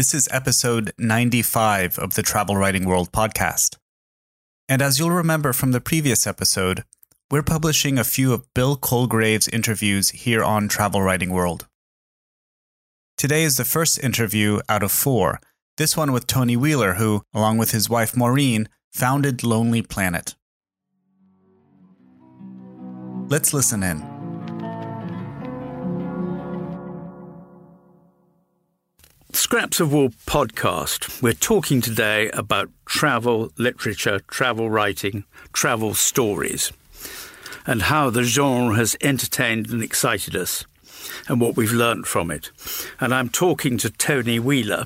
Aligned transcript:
This 0.00 0.14
is 0.14 0.30
episode 0.32 0.94
95 0.96 1.98
of 1.98 2.14
the 2.14 2.22
Travel 2.22 2.56
Writing 2.56 2.86
World 2.86 3.12
podcast. 3.12 3.76
And 4.66 4.80
as 4.80 4.98
you'll 4.98 5.10
remember 5.10 5.52
from 5.52 5.72
the 5.72 5.80
previous 5.82 6.26
episode, 6.26 6.84
we're 7.30 7.42
publishing 7.42 7.98
a 7.98 8.02
few 8.02 8.32
of 8.32 8.46
Bill 8.54 8.78
Colegrave's 8.78 9.46
interviews 9.48 10.08
here 10.08 10.42
on 10.42 10.68
Travel 10.68 11.02
Writing 11.02 11.28
World. 11.28 11.66
Today 13.18 13.42
is 13.42 13.58
the 13.58 13.64
first 13.66 14.02
interview 14.02 14.60
out 14.70 14.82
of 14.82 14.90
four, 14.90 15.38
this 15.76 15.98
one 15.98 16.12
with 16.12 16.26
Tony 16.26 16.56
Wheeler, 16.56 16.94
who, 16.94 17.22
along 17.34 17.58
with 17.58 17.72
his 17.72 17.90
wife 17.90 18.16
Maureen, 18.16 18.70
founded 18.90 19.44
Lonely 19.44 19.82
Planet. 19.82 20.34
Let's 23.28 23.52
listen 23.52 23.82
in. 23.82 24.09
Scraps 29.50 29.80
of 29.80 29.92
Wool 29.92 30.10
podcast. 30.26 31.20
We're 31.20 31.32
talking 31.32 31.80
today 31.80 32.30
about 32.30 32.70
travel 32.86 33.50
literature, 33.58 34.20
travel 34.28 34.70
writing, 34.70 35.24
travel 35.52 35.94
stories, 35.94 36.72
and 37.66 37.82
how 37.82 38.10
the 38.10 38.22
genre 38.22 38.76
has 38.76 38.96
entertained 39.00 39.68
and 39.70 39.82
excited 39.82 40.36
us, 40.36 40.66
and 41.28 41.40
what 41.40 41.56
we've 41.56 41.72
learnt 41.72 42.06
from 42.06 42.30
it. 42.30 42.52
And 43.00 43.12
I'm 43.12 43.28
talking 43.28 43.76
to 43.78 43.90
Tony 43.90 44.38
Wheeler, 44.38 44.84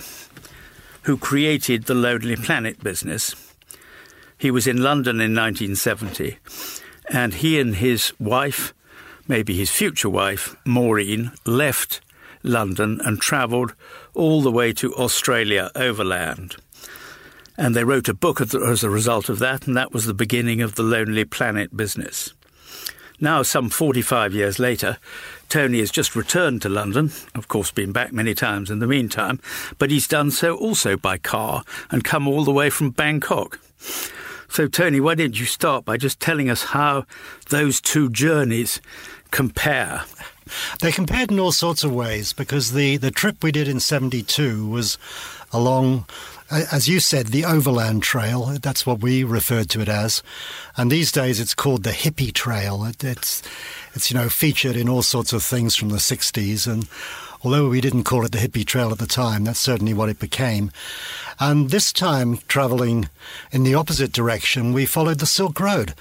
who 1.02 1.18
created 1.18 1.84
the 1.84 1.92
Lonely 1.94 2.34
Planet 2.34 2.82
business. 2.82 3.34
He 4.38 4.50
was 4.50 4.66
in 4.66 4.82
London 4.82 5.16
in 5.16 5.34
1970, 5.34 6.38
and 7.10 7.34
he 7.34 7.60
and 7.60 7.76
his 7.76 8.18
wife, 8.18 8.72
maybe 9.28 9.54
his 9.54 9.70
future 9.70 10.08
wife, 10.08 10.56
Maureen, 10.64 11.32
left 11.44 12.00
London 12.44 13.00
and 13.04 13.20
travelled 13.20 13.74
all 14.14 14.42
the 14.42 14.52
way 14.52 14.72
to 14.74 14.94
Australia 14.94 15.70
overland. 15.74 16.56
And 17.56 17.74
they 17.74 17.84
wrote 17.84 18.08
a 18.08 18.14
book 18.14 18.40
as 18.40 18.84
a 18.84 18.90
result 18.90 19.28
of 19.28 19.38
that, 19.40 19.66
and 19.66 19.76
that 19.76 19.92
was 19.92 20.06
the 20.06 20.14
beginning 20.14 20.60
of 20.60 20.74
the 20.74 20.82
Lonely 20.82 21.24
Planet 21.24 21.76
business. 21.76 22.34
Now, 23.20 23.42
some 23.42 23.70
45 23.70 24.34
years 24.34 24.58
later, 24.58 24.98
Tony 25.48 25.78
has 25.78 25.90
just 25.90 26.16
returned 26.16 26.62
to 26.62 26.68
London, 26.68 27.12
of 27.34 27.46
course, 27.46 27.70
been 27.70 27.92
back 27.92 28.12
many 28.12 28.34
times 28.34 28.70
in 28.70 28.80
the 28.80 28.88
meantime, 28.88 29.40
but 29.78 29.90
he's 29.90 30.08
done 30.08 30.32
so 30.32 30.56
also 30.56 30.96
by 30.96 31.16
car 31.16 31.62
and 31.90 32.02
come 32.02 32.26
all 32.26 32.44
the 32.44 32.52
way 32.52 32.70
from 32.70 32.90
Bangkok. 32.90 33.60
So, 34.54 34.68
Tony, 34.68 35.00
why 35.00 35.16
don't 35.16 35.36
you 35.36 35.46
start 35.46 35.84
by 35.84 35.96
just 35.96 36.20
telling 36.20 36.48
us 36.48 36.62
how 36.62 37.06
those 37.48 37.80
two 37.80 38.08
journeys 38.08 38.80
compare? 39.32 40.04
They 40.80 40.92
compared 40.92 41.32
in 41.32 41.40
all 41.40 41.50
sorts 41.50 41.82
of 41.82 41.92
ways 41.92 42.32
because 42.32 42.70
the, 42.70 42.96
the 42.96 43.10
trip 43.10 43.42
we 43.42 43.50
did 43.50 43.66
in 43.66 43.80
72 43.80 44.68
was 44.68 44.96
along, 45.52 46.06
as 46.52 46.86
you 46.86 47.00
said, 47.00 47.28
the 47.28 47.44
Overland 47.44 48.04
Trail. 48.04 48.56
That's 48.62 48.86
what 48.86 49.00
we 49.00 49.24
referred 49.24 49.70
to 49.70 49.80
it 49.80 49.88
as. 49.88 50.22
And 50.76 50.88
these 50.88 51.10
days 51.10 51.40
it's 51.40 51.56
called 51.56 51.82
the 51.82 51.90
Hippie 51.90 52.32
Trail. 52.32 52.84
It, 52.84 53.02
it's, 53.02 53.42
it's, 53.94 54.08
you 54.08 54.16
know, 54.16 54.28
featured 54.28 54.76
in 54.76 54.88
all 54.88 55.02
sorts 55.02 55.32
of 55.32 55.42
things 55.42 55.74
from 55.74 55.88
the 55.88 55.96
60s. 55.96 56.72
And 56.72 56.86
although 57.44 57.68
we 57.68 57.80
didn't 57.80 58.04
call 58.04 58.24
it 58.24 58.32
the 58.32 58.38
Hippie 58.38 58.66
Trail 58.66 58.90
at 58.90 58.98
the 58.98 59.06
time, 59.06 59.44
that's 59.44 59.60
certainly 59.60 59.92
what 59.92 60.08
it 60.08 60.18
became. 60.18 60.70
And 61.38 61.70
this 61.70 61.92
time, 61.92 62.38
traveling 62.48 63.08
in 63.52 63.64
the 63.64 63.74
opposite 63.74 64.12
direction, 64.12 64.72
we 64.72 64.86
followed 64.86 65.18
the 65.18 65.26
Silk 65.26 65.60
Road. 65.60 65.94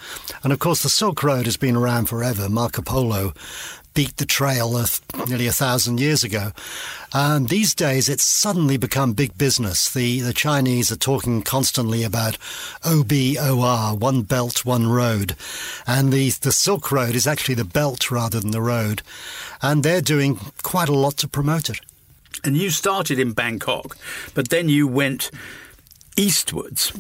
And 0.44 0.53
of 0.53 0.59
course, 0.59 0.84
the 0.84 0.90
Silk 0.90 1.22
Road 1.24 1.46
has 1.46 1.58
been 1.58 1.76
around 1.76 2.06
forever. 2.06 2.48
Marco 2.48 2.82
Polo 2.82 3.34
beat 3.94 4.18
the 4.18 4.26
trail 4.26 4.76
of 4.78 5.00
nearly 5.28 5.48
a 5.48 5.52
thousand 5.52 6.00
years 6.00 6.24
ago. 6.24 6.52
And 7.14 7.50
these 7.50 7.76
days, 7.76 8.09
it's 8.09 8.24
suddenly 8.24 8.78
become 8.78 9.14
big 9.14 9.38
business. 9.38 9.94
The, 9.94 10.22
the 10.22 10.34
Chinese 10.34 10.92
are 10.92 10.98
talking 10.98 11.44
constantly 11.44 12.03
about 12.03 12.38
OBOR, 12.84 13.98
one 13.98 14.24
belt, 14.24 14.66
one 14.66 14.88
road. 14.88 15.36
And 15.86 16.12
the, 16.12 16.32
the 16.32 16.52
Silk 16.52 16.92
Road 16.92 17.16
is 17.16 17.28
actually 17.28 17.56
the 17.56 17.66
belt 17.66 18.09
rather 18.09 18.40
than 18.40 18.52
the 18.52 18.62
road. 18.62 19.03
And 19.62 19.84
they're 19.84 20.02
doing 20.02 20.40
quite 20.64 20.90
a 20.90 20.94
lot 20.94 21.18
to 21.18 21.28
promote 21.28 21.70
it. 21.70 21.80
And 22.44 22.58
you 22.58 22.72
started 22.72 23.20
in 23.20 23.34
Bangkok, 23.34 23.98
but 24.34 24.50
then 24.50 24.68
you 24.68 24.88
went 24.88 25.32
eastwards 26.18 26.92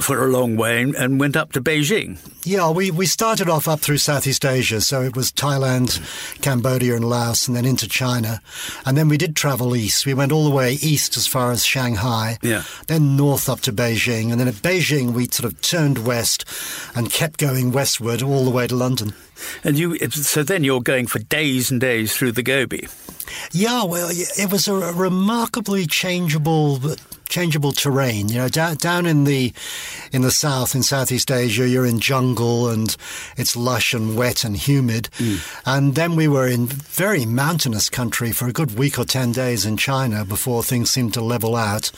for 0.00 0.24
a 0.24 0.28
long 0.28 0.56
way 0.56 0.82
and 0.82 1.20
went 1.20 1.36
up 1.36 1.52
to 1.52 1.60
Beijing. 1.60 2.18
Yeah, 2.44 2.70
we, 2.70 2.90
we 2.90 3.06
started 3.06 3.48
off 3.48 3.68
up 3.68 3.80
through 3.80 3.98
Southeast 3.98 4.44
Asia. 4.44 4.80
So 4.80 5.02
it 5.02 5.16
was 5.16 5.32
Thailand, 5.32 6.00
Cambodia, 6.42 6.94
and 6.96 7.04
Laos, 7.04 7.48
and 7.48 7.56
then 7.56 7.64
into 7.64 7.88
China. 7.88 8.40
And 8.84 8.96
then 8.96 9.08
we 9.08 9.16
did 9.16 9.36
travel 9.36 9.74
east. 9.76 10.06
We 10.06 10.14
went 10.14 10.32
all 10.32 10.44
the 10.44 10.54
way 10.54 10.74
east 10.74 11.16
as 11.16 11.26
far 11.26 11.52
as 11.52 11.64
Shanghai, 11.64 12.38
yeah. 12.42 12.64
then 12.86 13.16
north 13.16 13.48
up 13.48 13.60
to 13.60 13.72
Beijing. 13.72 14.30
And 14.30 14.40
then 14.40 14.48
at 14.48 14.54
Beijing, 14.54 15.12
we 15.12 15.26
sort 15.26 15.50
of 15.50 15.60
turned 15.60 16.06
west 16.06 16.44
and 16.94 17.10
kept 17.10 17.38
going 17.38 17.72
westward 17.72 18.22
all 18.22 18.44
the 18.44 18.50
way 18.50 18.66
to 18.66 18.74
London. 18.74 19.14
And 19.62 19.78
you, 19.78 19.96
so 20.10 20.42
then 20.42 20.64
you're 20.64 20.80
going 20.80 21.06
for 21.06 21.18
days 21.18 21.70
and 21.70 21.80
days 21.80 22.16
through 22.16 22.32
the 22.32 22.42
Gobi. 22.42 22.88
Yeah, 23.52 23.84
well, 23.84 24.08
it 24.10 24.52
was 24.52 24.68
a 24.68 24.74
remarkably 24.74 25.86
changeable 25.86 26.80
changeable 27.34 27.72
terrain. 27.72 28.28
You 28.28 28.38
know, 28.38 28.48
down, 28.48 28.76
down 28.76 29.06
in 29.06 29.24
the 29.24 29.52
in 30.12 30.22
the 30.22 30.30
south, 30.30 30.76
in 30.76 30.84
Southeast 30.84 31.32
Asia, 31.32 31.68
you're 31.68 31.84
in 31.84 31.98
jungle 31.98 32.68
and 32.68 32.96
it's 33.36 33.56
lush 33.56 33.92
and 33.92 34.16
wet 34.16 34.44
and 34.44 34.56
humid. 34.56 35.08
Mm. 35.18 35.60
And 35.66 35.94
then 35.96 36.14
we 36.14 36.28
were 36.28 36.46
in 36.46 36.66
very 36.66 37.26
mountainous 37.26 37.90
country 37.90 38.30
for 38.30 38.46
a 38.46 38.52
good 38.52 38.78
week 38.78 39.00
or 39.00 39.04
ten 39.04 39.32
days 39.32 39.66
in 39.66 39.76
China 39.76 40.24
before 40.24 40.62
things 40.62 40.90
seemed 40.90 41.12
to 41.14 41.20
level 41.20 41.56
out. 41.56 41.90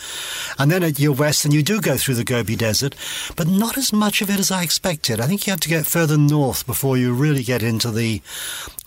And 0.58 0.70
then 0.70 0.82
at 0.82 0.98
your 0.98 1.12
west, 1.12 1.44
and 1.44 1.52
you 1.52 1.62
do 1.62 1.82
go 1.82 1.98
through 1.98 2.14
the 2.14 2.24
Gobi 2.24 2.56
Desert, 2.56 2.94
but 3.36 3.46
not 3.46 3.76
as 3.76 3.92
much 3.92 4.22
of 4.22 4.30
it 4.30 4.40
as 4.40 4.50
I 4.50 4.62
expected. 4.62 5.20
I 5.20 5.26
think 5.26 5.46
you 5.46 5.50
have 5.50 5.60
to 5.60 5.68
get 5.68 5.84
further 5.84 6.16
north 6.16 6.66
before 6.66 6.96
you 6.96 7.12
really 7.12 7.42
get 7.42 7.62
into 7.62 7.90
the 7.90 8.22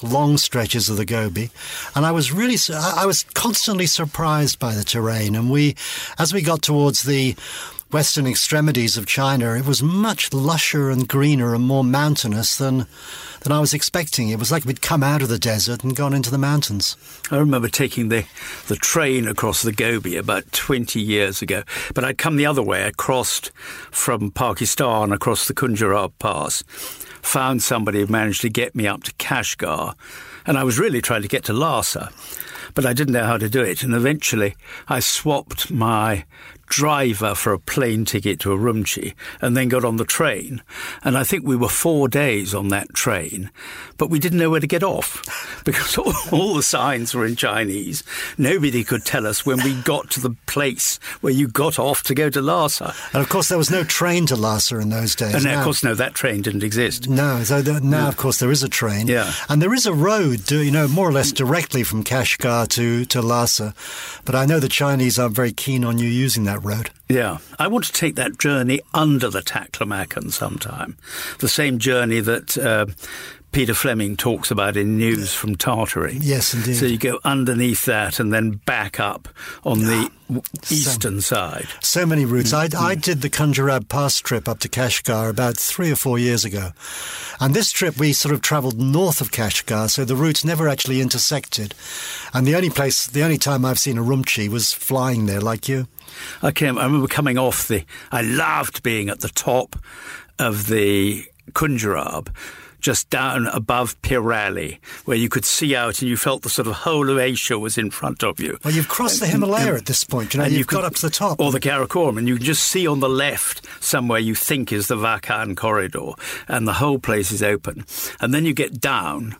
long 0.02 0.38
stretches 0.38 0.90
of 0.90 0.98
the 0.98 1.06
Gobi. 1.06 1.52
And 1.94 2.06
I 2.06 2.12
was 2.12 2.32
really, 2.32 2.58
I 2.74 3.06
was 3.06 3.24
constantly 3.34 3.86
surprised 3.86 4.58
by 4.58 4.74
the 4.74 4.84
terrain. 4.84 5.36
And 5.36 5.52
we, 5.52 5.76
as 6.18 6.34
we 6.34 6.39
got 6.42 6.62
towards 6.62 7.04
the 7.04 7.36
western 7.92 8.28
extremities 8.28 8.98
of 8.98 9.06
China, 9.08 9.56
it 9.56 9.66
was 9.66 9.82
much 9.82 10.32
lusher 10.32 10.90
and 10.90 11.08
greener 11.08 11.56
and 11.56 11.66
more 11.66 11.84
mountainous 11.84 12.56
than 12.56 12.86
than 13.42 13.52
I 13.54 13.60
was 13.60 13.74
expecting. 13.74 14.30
It 14.30 14.38
was 14.38 14.52
like 14.52 14.66
we'd 14.66 14.82
come 14.82 15.02
out 15.02 15.22
of 15.22 15.30
the 15.30 15.40
desert 15.40 15.84
and 15.84 15.96
gone 15.96 16.14
into 16.14 16.30
the 16.30 16.38
mountains. 16.38 16.98
I 17.32 17.38
remember 17.38 17.70
taking 17.70 18.10
the, 18.10 18.26
the 18.68 18.76
train 18.76 19.28
across 19.30 19.62
the 19.62 19.72
Gobi 19.72 20.18
about 20.18 20.52
20 20.52 21.00
years 21.00 21.42
ago, 21.42 21.64
but 21.94 22.04
I'd 22.04 22.18
come 22.18 22.36
the 22.36 22.46
other 22.46 22.62
way. 22.62 22.86
I 22.86 22.92
crossed 22.92 23.52
from 23.92 24.32
Pakistan 24.32 25.14
across 25.14 25.48
the 25.48 25.54
Khunjerab 25.54 26.12
Pass 26.20 26.64
found 27.22 27.62
somebody 27.62 28.00
who 28.00 28.08
managed 28.08 28.42
to 28.42 28.50
get 28.50 28.76
me 28.76 28.88
up 28.88 29.04
to 29.04 29.14
Kashgar. 29.14 29.94
And 30.46 30.58
I 30.58 30.64
was 30.64 30.80
really 30.80 31.02
trying 31.02 31.22
to 31.22 31.28
get 31.28 31.44
to 31.46 31.54
Lhasa, 31.54 32.12
but 32.74 32.86
I 32.86 32.94
didn't 32.94 33.14
know 33.14 33.26
how 33.26 33.38
to 33.38 33.50
do 33.50 33.62
it. 33.62 33.84
And 33.84 33.94
eventually 33.94 34.56
I 34.88 35.00
swapped 35.00 35.72
my 35.72 36.26
driver 36.70 37.36
for 37.36 37.52
a 37.52 37.60
plane 37.60 38.06
ticket 38.06 38.40
to 38.40 38.50
Urumqi 38.50 39.14
and 39.42 39.58
then 39.58 39.68
got 39.68 39.84
on 39.84 39.98
the 39.98 40.06
train. 40.06 40.62
And 41.04 41.18
I 41.18 41.24
think 41.24 41.46
we 41.46 41.56
were 41.56 41.68
four 41.70 42.08
days 42.08 42.54
on 42.54 42.70
that 42.70 42.94
train, 42.94 43.52
but 43.98 44.10
we 44.10 44.20
didn't 44.20 44.40
know 44.40 44.50
where 44.50 44.60
to 44.60 44.68
get 44.68 44.84
off 44.84 45.62
because 45.66 45.98
all, 45.98 46.14
all, 46.32 46.54
the 46.54 46.64
signs 46.64 47.14
were 47.14 47.26
in 47.26 47.36
Chinese. 47.36 48.04
Nobody 48.38 48.84
could 48.84 49.04
tell 49.04 49.28
us 49.28 49.46
when 49.46 49.64
we 49.64 49.82
got 49.82 50.10
to 50.12 50.20
the 50.20 50.36
place 50.46 51.00
where 51.22 51.34
you 51.34 51.48
got 51.48 51.80
off 51.80 52.04
to 52.04 52.16
go 52.16 52.30
to 52.30 52.42
Lhasa. 52.42 52.94
And 53.14 53.22
of 53.22 53.30
course, 53.30 53.50
there 53.50 53.58
was 53.58 53.72
no 53.72 53.84
train 53.84 54.26
to 54.28 54.36
Lhasa 54.36 54.80
in 54.80 54.90
those 54.90 55.16
days. 55.16 55.34
And 55.34 55.48
of 55.48 55.64
course, 55.64 55.84
no, 55.84 55.96
that 55.96 56.14
train 56.14 56.42
didn't 56.42 56.64
exist. 56.64 57.10
No, 57.10 57.44
so 57.44 57.62
now, 57.62 58.08
of 58.08 58.18
course, 58.18 58.40
there 58.40 58.52
is 58.52 58.64
a 58.64 58.70
train. 58.70 59.08
Yeah. 59.08 59.32
And 59.50 59.62
there 59.62 59.74
is 59.74 59.86
a 59.86 59.94
road, 59.94 60.50
you 60.52 60.72
know, 60.72 60.88
more 60.88 61.10
or 61.10 61.12
less 61.12 61.32
directly 61.32 61.84
from 61.84 62.04
Kashgar 62.04 62.68
to, 62.70 63.06
to 63.06 63.22
Lhasa. 63.22 63.74
But 64.26 64.36
I 64.36 64.46
know 64.46 64.60
the 64.60 64.70
Chinese 64.70 65.18
are 65.18 65.30
very 65.30 65.52
keen 65.52 65.84
on 65.84 65.98
you 65.98 66.08
using 66.08 66.44
that 66.46 66.59
road. 66.60 66.92
Yeah, 67.08 67.38
I 67.58 67.68
want 67.68 67.86
to 67.86 67.94
take 67.94 68.16
that 68.16 68.38
journey 68.38 68.82
under 68.94 69.30
the 69.30 69.42
Taklamakan 69.42 70.32
sometime. 70.32 70.98
The 71.40 71.48
same 71.48 71.80
journey 71.80 72.20
that 72.20 72.58
uh, 72.58 72.88
Peter 73.52 73.74
Fleming 73.74 74.16
talks 74.16 74.52
about 74.52 74.78
in 74.78 74.98
News 74.98 75.34
from 75.34 75.56
Tartary. 75.56 76.18
Yes, 76.22 76.54
indeed. 76.54 76.76
So 76.76 76.86
you 76.86 77.00
go 77.00 77.20
underneath 77.24 77.86
that 77.86 78.20
and 78.20 78.32
then 78.32 78.62
back 78.66 79.00
up 79.00 79.28
on 79.64 79.80
the 79.80 80.10
ah, 80.10 80.12
w- 80.28 80.44
eastern 80.70 81.20
side. 81.20 81.68
So 81.82 82.06
many 82.06 82.26
routes. 82.26 82.54
I, 82.54 82.66
I 82.66 82.68
mm-hmm. 82.68 83.00
did 83.00 83.22
the 83.22 83.30
Khunjerab 83.30 83.90
Pass 83.90 84.20
trip 84.20 84.48
up 84.48 84.60
to 84.60 84.70
Kashgar 84.70 85.30
about 85.30 85.58
three 85.58 85.92
or 85.92 85.96
four 85.96 86.20
years 86.20 86.46
ago. 86.46 86.72
And 87.40 87.56
this 87.56 87.72
trip, 87.72 87.98
we 87.98 88.14
sort 88.14 88.36
of 88.36 88.42
travelled 88.42 88.80
north 88.80 89.20
of 89.20 89.32
Kashgar, 89.32 89.90
so 89.90 90.06
the 90.06 90.16
routes 90.16 90.46
never 90.46 90.68
actually 90.68 91.02
intersected. 91.02 91.74
And 92.34 92.46
the 92.46 92.56
only 92.56 92.70
place, 92.70 93.08
the 93.08 93.24
only 93.24 93.40
time 93.40 93.66
I've 93.66 93.80
seen 93.80 93.96
Urumqi 93.96 94.48
was 94.48 94.74
flying 94.74 95.26
there, 95.26 95.42
like 95.42 95.68
you. 95.68 95.88
I 96.44 96.52
came. 96.52 96.78
I 96.78 96.86
remember 96.86 97.08
coming 97.08 97.38
off 97.38 97.68
the. 97.68 97.86
I 98.12 98.22
loved 98.22 98.84
being 98.84 99.10
at 99.10 99.22
the 99.22 99.30
top 99.30 99.76
of 100.38 100.68
the 100.68 101.26
Khunjerab 101.52 102.30
just 102.80 103.10
down 103.10 103.48
above 103.48 104.02
Pirali, 104.02 104.80
where 105.06 105.18
you 105.18 105.30
could 105.30 105.46
see 105.46 105.76
out 105.76 106.02
and 106.02 106.10
you 106.10 106.16
felt 106.18 106.44
the 106.44 106.50
sort 106.50 106.68
of 106.68 106.74
whole 106.74 107.10
of 107.10 107.18
Asia 107.18 107.58
was 107.60 107.78
in 107.78 107.92
front 107.92 108.24
of 108.24 108.40
you. 108.40 108.58
Well, 108.64 108.74
you've 108.74 108.88
crossed 108.88 109.20
the 109.20 109.28
Himalaya 109.28 109.76
at 109.76 109.86
this 109.86 110.04
point, 110.04 110.34
you 110.34 110.38
know, 110.40 110.44
and 110.46 110.52
you've 110.54 110.60
you 110.60 110.66
could- 110.66 110.76
got 110.76 110.86
up 110.86 110.96
to 110.96 111.02
the 111.02 111.10
top. 111.10 111.40
Or 111.40 111.52
the 111.52 111.60
Karakoram, 111.60 112.18
and 112.18 112.28
you 112.28 112.36
can 112.38 112.46
just 112.46 112.68
see 112.68 112.88
on 112.88 113.00
the 113.00 113.10
left 113.10 113.66
somewhere 113.84 114.20
you 114.20 114.36
think 114.36 114.72
is 114.72 114.88
the 114.88 114.96
Wakhan 114.96 115.56
corridor, 115.58 116.12
and 116.48 116.68
the 116.68 116.74
whole 116.74 117.00
place 117.00 117.32
is 117.32 117.44
open. 117.44 117.86
And 118.22 118.34
then 118.34 118.46
you 118.46 118.54
get 118.54 118.80
down, 118.80 119.36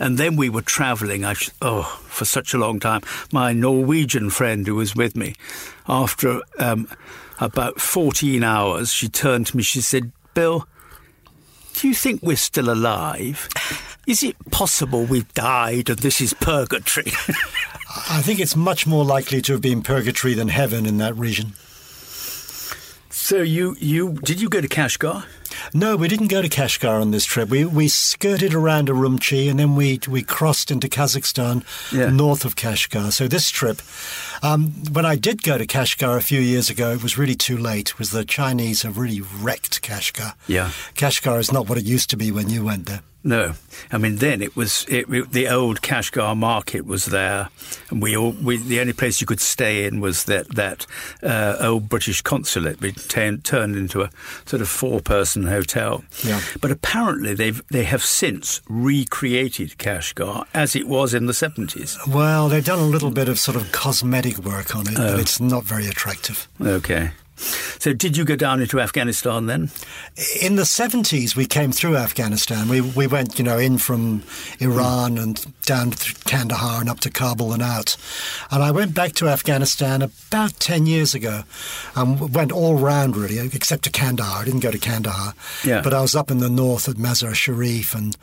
and 0.00 0.16
then 0.18 0.36
we 0.36 0.48
were 0.48 0.62
travelling, 0.62 1.24
I 1.24 1.34
sh- 1.34 1.50
oh, 1.62 1.82
for 2.06 2.24
such 2.24 2.54
a 2.54 2.58
long 2.58 2.80
time. 2.80 3.02
My 3.32 3.52
Norwegian 3.52 4.30
friend 4.30 4.66
who 4.66 4.74
was 4.76 4.96
with 4.96 5.14
me, 5.16 5.34
after 5.88 6.40
um, 6.58 6.88
about 7.40 7.80
14 7.80 8.42
hours, 8.42 8.92
she 8.92 9.08
turned 9.08 9.46
to 9.48 9.56
me, 9.56 9.62
she 9.62 9.80
said, 9.80 10.12
Bill, 10.34 10.66
do 11.78 11.86
you 11.86 11.94
think 11.94 12.22
we're 12.22 12.36
still 12.36 12.70
alive? 12.70 13.48
Is 14.06 14.24
it 14.24 14.36
possible 14.50 15.04
we've 15.04 15.32
died 15.34 15.88
and 15.88 15.98
this 16.00 16.20
is 16.20 16.34
purgatory? 16.34 17.06
I 18.10 18.20
think 18.20 18.40
it's 18.40 18.56
much 18.56 18.84
more 18.84 19.04
likely 19.04 19.40
to 19.42 19.52
have 19.52 19.62
been 19.62 19.82
purgatory 19.82 20.34
than 20.34 20.48
heaven 20.48 20.86
in 20.86 20.98
that 20.98 21.16
region. 21.16 21.52
so 23.10 23.42
you, 23.42 23.76
you 23.78 24.14
did 24.24 24.40
you 24.40 24.48
go 24.48 24.60
to 24.60 24.68
Kashgar? 24.68 25.24
No, 25.74 25.96
we 25.96 26.08
didn't 26.08 26.28
go 26.28 26.40
to 26.42 26.48
Kashgar 26.48 27.00
on 27.00 27.10
this 27.10 27.24
trip. 27.24 27.48
We 27.48 27.64
we 27.64 27.88
skirted 27.88 28.54
around 28.54 28.88
Urumqi 28.88 29.50
and 29.50 29.58
then 29.58 29.74
we 29.76 30.00
we 30.08 30.22
crossed 30.22 30.70
into 30.70 30.88
Kazakhstan 30.88 31.62
Yeah. 31.92 32.10
north 32.10 32.44
of 32.44 32.54
Kashgar. 32.56 33.12
So 33.12 33.28
this 33.28 33.50
trip, 33.50 33.82
um, 34.42 34.72
when 34.92 35.04
I 35.06 35.16
did 35.16 35.42
go 35.42 35.58
to 35.58 35.66
Kashgar 35.66 36.16
a 36.16 36.20
few 36.22 36.40
years 36.40 36.70
ago, 36.70 36.92
it 36.92 37.02
was 37.02 37.18
really 37.18 37.34
too 37.34 37.56
late. 37.56 37.90
It 37.90 37.98
was 37.98 38.10
the 38.10 38.24
Chinese 38.24 38.82
have 38.82 38.98
really 38.98 39.20
wrecked 39.20 39.82
Kashgar. 39.82 40.34
Yeah. 40.46 40.70
Kashgar 40.94 41.38
is 41.38 41.52
not 41.52 41.68
what 41.68 41.78
it 41.78 41.84
used 41.84 42.10
to 42.10 42.16
be 42.16 42.30
when 42.30 42.48
you 42.50 42.64
went 42.64 42.86
there. 42.86 43.00
No, 43.24 43.54
I 43.92 43.98
mean 43.98 44.16
then 44.16 44.40
it 44.40 44.54
was 44.56 44.86
it, 44.88 45.08
it- 45.12 45.32
the 45.32 45.48
old 45.48 45.82
Kashgar 45.82 46.36
market 46.36 46.86
was 46.86 47.06
there, 47.06 47.48
and 47.90 48.00
we 48.00 48.16
all 48.16 48.30
we, 48.30 48.56
the 48.58 48.80
only 48.80 48.92
place 48.92 49.20
you 49.20 49.26
could 49.26 49.40
stay 49.40 49.84
in 49.84 50.00
was 50.00 50.24
that 50.24 50.54
that 50.54 50.86
uh, 51.22 51.56
old 51.60 51.88
British 51.88 52.22
consulate. 52.22 52.80
We 52.80 52.92
turned 52.92 53.44
turned 53.44 53.74
into 53.76 54.02
a 54.02 54.10
sort 54.46 54.62
of 54.62 54.68
four 54.68 55.00
person 55.00 55.48
hotel. 55.48 56.04
Yeah. 56.24 56.40
But 56.60 56.70
apparently 56.70 57.34
they've 57.34 57.60
they 57.70 57.84
have 57.84 58.04
since 58.04 58.62
recreated 58.68 59.70
Kashgar 59.78 60.46
as 60.54 60.76
it 60.76 60.86
was 60.86 61.12
in 61.12 61.26
the 61.26 61.34
seventies. 61.34 61.98
Well, 62.06 62.48
they've 62.48 62.64
done 62.64 62.78
a 62.78 62.86
little 62.86 63.10
bit 63.10 63.28
of 63.28 63.38
sort 63.38 63.56
of 63.56 63.70
cosmetic 63.72 64.38
work 64.38 64.74
on 64.76 64.86
it, 64.86 64.94
Oh. 64.96 65.10
but 65.12 65.20
it's 65.20 65.40
not 65.40 65.64
very 65.64 65.86
attractive. 65.88 66.48
Okay. 66.60 67.10
So 67.38 67.92
did 67.92 68.16
you 68.16 68.24
go 68.24 68.36
down 68.36 68.60
into 68.60 68.80
Afghanistan 68.80 69.46
then? 69.46 69.70
In 70.42 70.56
the 70.56 70.62
70s, 70.62 71.36
we 71.36 71.46
came 71.46 71.72
through 71.72 71.96
Afghanistan. 71.96 72.68
We, 72.68 72.80
we 72.80 73.06
went, 73.06 73.38
you 73.38 73.44
know, 73.44 73.58
in 73.58 73.78
from 73.78 74.22
Iran 74.58 75.18
and 75.18 75.44
down 75.62 75.92
to 75.92 76.14
Kandahar 76.24 76.80
and 76.80 76.88
up 76.88 77.00
to 77.00 77.10
Kabul 77.10 77.52
and 77.52 77.62
out. 77.62 77.96
And 78.50 78.62
I 78.62 78.70
went 78.70 78.94
back 78.94 79.12
to 79.14 79.28
Afghanistan 79.28 80.02
about 80.02 80.58
10 80.60 80.86
years 80.86 81.14
ago 81.14 81.42
and 81.94 82.34
went 82.34 82.52
all 82.52 82.76
round, 82.76 83.16
really, 83.16 83.38
except 83.38 83.84
to 83.84 83.90
Kandahar. 83.90 84.42
I 84.42 84.44
didn't 84.44 84.60
go 84.60 84.70
to 84.70 84.78
Kandahar. 84.78 85.34
Yeah. 85.64 85.82
But 85.82 85.94
I 85.94 86.00
was 86.00 86.16
up 86.16 86.30
in 86.30 86.38
the 86.38 86.50
north 86.50 86.88
at 86.88 86.96
Mazar 86.96 87.34
Sharif 87.34 87.94
and 87.94 88.16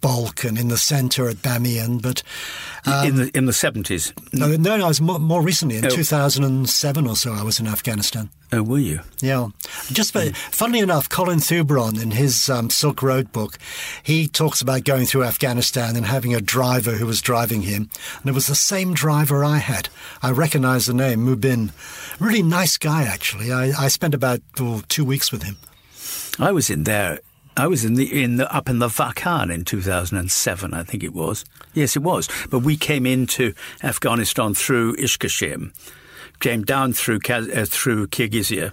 Balkh 0.00 0.44
and 0.44 0.58
in 0.58 0.68
the 0.68 0.78
centre 0.78 1.28
at 1.28 1.36
Bamiyan. 1.36 2.02
But 2.02 2.22
in 2.86 3.16
the 3.16 3.30
in 3.34 3.46
the 3.46 3.52
seventies. 3.52 4.12
no, 4.32 4.48
no, 4.56 4.76
no, 4.76 4.84
I 4.84 4.88
was 4.88 5.00
more, 5.00 5.18
more 5.18 5.42
recently, 5.42 5.76
in 5.76 5.84
Oh. 5.86 5.90
2007 5.90 7.06
or 7.06 7.16
so, 7.16 7.32
I 7.32 7.42
was 7.42 7.60
in 7.60 7.66
Afghanistan. 7.66 8.30
Oh, 8.52 8.62
were 8.64 8.78
you? 8.78 9.00
Yeah. 9.20 9.48
Just 9.92 10.12
very, 10.12 10.30
funnily 10.32 10.80
enough, 10.80 11.08
Colin 11.08 11.38
Thubron 11.38 12.02
in 12.02 12.10
his 12.10 12.48
um, 12.50 12.68
Silk 12.68 13.00
Road 13.00 13.30
book, 13.32 13.58
he 14.02 14.26
talks 14.26 14.60
about 14.60 14.82
going 14.84 15.06
through 15.06 15.22
Afghanistan 15.24 15.94
and 15.94 16.04
having 16.04 16.34
a 16.34 16.40
driver 16.40 16.92
who 16.92 17.06
was 17.06 17.22
driving 17.22 17.62
him. 17.62 17.88
And 18.20 18.26
it 18.26 18.34
was 18.34 18.48
the 18.48 18.56
same 18.56 18.92
driver 18.92 19.44
I 19.44 19.58
had. 19.58 19.88
I 20.20 20.32
recognize 20.32 20.86
the 20.86 20.94
name, 20.94 21.24
Mubin. 21.26 21.70
Really 22.18 22.42
nice 22.42 22.76
guy, 22.76 23.04
actually. 23.04 23.52
I, 23.52 23.70
I 23.78 23.86
spent 23.88 24.14
about 24.14 24.40
oh, 24.58 24.82
two 24.88 25.04
weeks 25.04 25.30
with 25.30 25.44
him. 25.44 25.56
I 26.38 26.50
was 26.50 26.70
in 26.70 26.84
there. 26.84 27.20
I 27.60 27.66
was 27.66 27.84
in 27.84 27.94
the 27.94 28.22
in 28.22 28.36
the 28.36 28.52
up 28.54 28.68
in 28.68 28.78
the 28.78 28.88
Wakhan 28.88 29.52
in 29.52 29.64
2007, 29.64 30.74
I 30.74 30.82
think 30.82 31.02
it 31.02 31.12
was. 31.12 31.44
Yes, 31.74 31.96
it 31.96 32.02
was. 32.02 32.28
But 32.50 32.60
we 32.60 32.76
came 32.76 33.06
into 33.06 33.52
Afghanistan 33.82 34.54
through 34.54 34.96
Ishkashim, 34.96 35.72
came 36.40 36.62
down 36.62 36.92
through 36.92 37.20
uh, 37.28 37.66
through 37.66 38.06
Kyrgyzia 38.08 38.72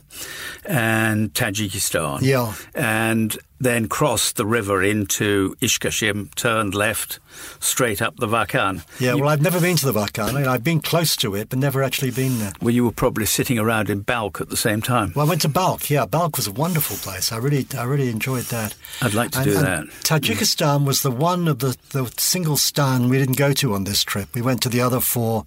and 0.66 1.34
Tajikistan. 1.34 2.22
Yeah. 2.22 2.54
and 2.74 3.38
then 3.60 3.88
crossed 3.88 4.36
the 4.36 4.46
river 4.46 4.84
into 4.84 5.56
Ishkashim, 5.62 6.34
turned 6.36 6.76
left, 6.76 7.20
straight 7.60 8.02
up 8.02 8.16
the 8.18 8.28
Wakhan. 8.28 8.84
Yeah, 9.00 9.16
well, 9.16 9.30
I've 9.30 9.42
never 9.42 9.60
been 9.60 9.76
to 9.78 9.86
the 9.92 9.94
Wakhan. 10.00 10.30
I 10.30 10.32
mean, 10.32 10.48
I've 10.48 10.64
been 10.64 10.80
close 10.82 11.16
to 11.18 11.36
it, 11.36 11.50
but 11.50 11.58
never 11.60 11.82
actually 11.84 12.12
been 12.12 12.38
there. 12.40 12.54
Well, 12.62 12.74
you 12.74 12.86
were 12.86 12.92
probably 12.92 13.26
sitting 13.26 13.58
around 13.58 13.90
in 13.90 14.02
Balkh 14.02 14.40
at 14.42 14.50
the 14.50 14.58
same 14.58 14.82
time. 14.82 15.12
Well, 15.16 15.26
I 15.26 15.30
went 15.30 15.42
to 15.42 15.50
Balkh. 15.50 15.90
Yeah, 15.90 16.06
Balkh 16.06 16.38
was 16.38 16.48
a 16.48 16.52
wonderful 16.52 16.98
place. 16.98 17.32
I 17.32 17.38
really, 17.38 17.66
I 17.78 17.84
really 17.84 18.10
enjoyed 18.10 18.46
that. 18.46 18.76
I'd 19.02 19.14
like 19.14 19.32
to 19.32 19.40
And- 19.40 19.46
do 19.50 19.58
and 19.58 19.66
that. 19.66 19.86
Tajikistan 20.04 20.86
was 20.86 21.02
the 21.02 21.12
one 21.12 21.48
of 21.48 21.60
the, 21.60 21.76
the 21.92 22.12
single 22.18 22.58
stan 22.58 23.10
we 23.10 23.18
didn't 23.18 23.38
go 23.38 23.54
to 23.54 23.74
on 23.74 23.84
this 23.86 24.04
trip. 24.04 24.30
We 24.36 24.42
went 24.42 24.62
to 24.64 24.70
the 24.70 24.82
other 24.82 25.00
four 25.00 25.46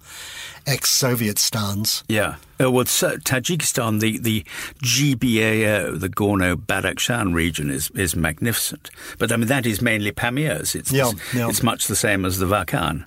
ex-Soviet 0.67 1.39
stans. 1.39 2.03
Yeah. 2.07 2.35
Uh, 2.61 2.69
well, 2.69 2.85
so 2.85 3.17
Tajikistan, 3.17 3.99
the, 3.99 4.17
the 4.17 4.43
GBAO, 4.83 5.99
the 5.99 6.09
Gorno 6.09 6.55
Badakhshan 6.55 7.33
region, 7.33 7.69
is, 7.71 7.89
is 7.91 8.15
magnificent. 8.15 8.89
But 9.17 9.31
I 9.31 9.37
mean, 9.37 9.47
that 9.47 9.65
is 9.65 9.81
mainly 9.81 10.11
Pamirs. 10.11 10.75
It's, 10.75 10.91
Yeah, 10.91 11.09
it's, 11.11 11.33
yeah. 11.33 11.49
it's 11.49 11.63
much 11.63 11.87
the 11.87 11.95
same 11.95 12.25
as 12.25 12.37
the 12.39 12.45
Wakhan, 12.45 13.05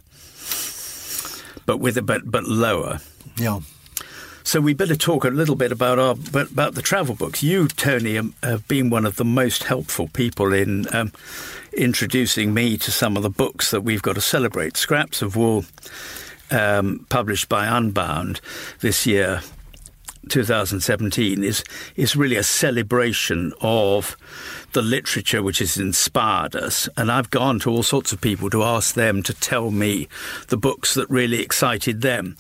but 1.66 1.78
with 1.78 1.96
a, 1.96 2.02
but 2.02 2.30
but 2.30 2.44
lower. 2.44 3.00
Yeah. 3.36 3.60
So 4.46 4.60
we 4.60 4.74
better 4.74 4.94
talk 4.94 5.24
a 5.24 5.30
little 5.30 5.56
bit 5.56 5.72
about 5.72 5.98
our 5.98 6.14
but 6.14 6.50
about 6.50 6.74
the 6.74 6.82
travel 6.82 7.14
books. 7.14 7.42
You, 7.42 7.66
Tony, 7.68 8.18
um, 8.18 8.34
have 8.42 8.68
been 8.68 8.90
one 8.90 9.06
of 9.06 9.16
the 9.16 9.24
most 9.24 9.64
helpful 9.64 10.08
people 10.08 10.52
in 10.52 10.86
um, 10.94 11.12
introducing 11.72 12.52
me 12.52 12.76
to 12.78 12.90
some 12.90 13.16
of 13.16 13.22
the 13.22 13.30
books 13.30 13.70
that 13.70 13.80
we've 13.80 14.02
got 14.02 14.16
to 14.16 14.20
celebrate. 14.20 14.76
Scraps 14.76 15.22
of 15.22 15.34
Wool, 15.34 15.64
um, 16.50 17.06
published 17.08 17.48
by 17.48 17.66
Unbound 17.66 18.42
this 18.80 19.06
year, 19.06 19.40
2017, 20.28 21.42
is 21.42 21.64
is 21.96 22.16
really 22.16 22.36
a 22.36 22.42
celebration 22.42 23.52
of 23.60 24.16
the 24.72 24.82
literature 24.82 25.42
which 25.42 25.60
has 25.60 25.76
inspired 25.76 26.56
us. 26.56 26.88
And 26.96 27.10
I've 27.10 27.30
gone 27.30 27.60
to 27.60 27.70
all 27.70 27.82
sorts 27.82 28.12
of 28.12 28.20
people 28.20 28.50
to 28.50 28.62
ask 28.62 28.94
them 28.94 29.22
to 29.22 29.32
tell 29.32 29.70
me 29.70 30.08
the 30.48 30.56
books 30.56 30.94
that 30.94 31.08
really 31.08 31.40
excited 31.40 32.00
them. 32.00 32.36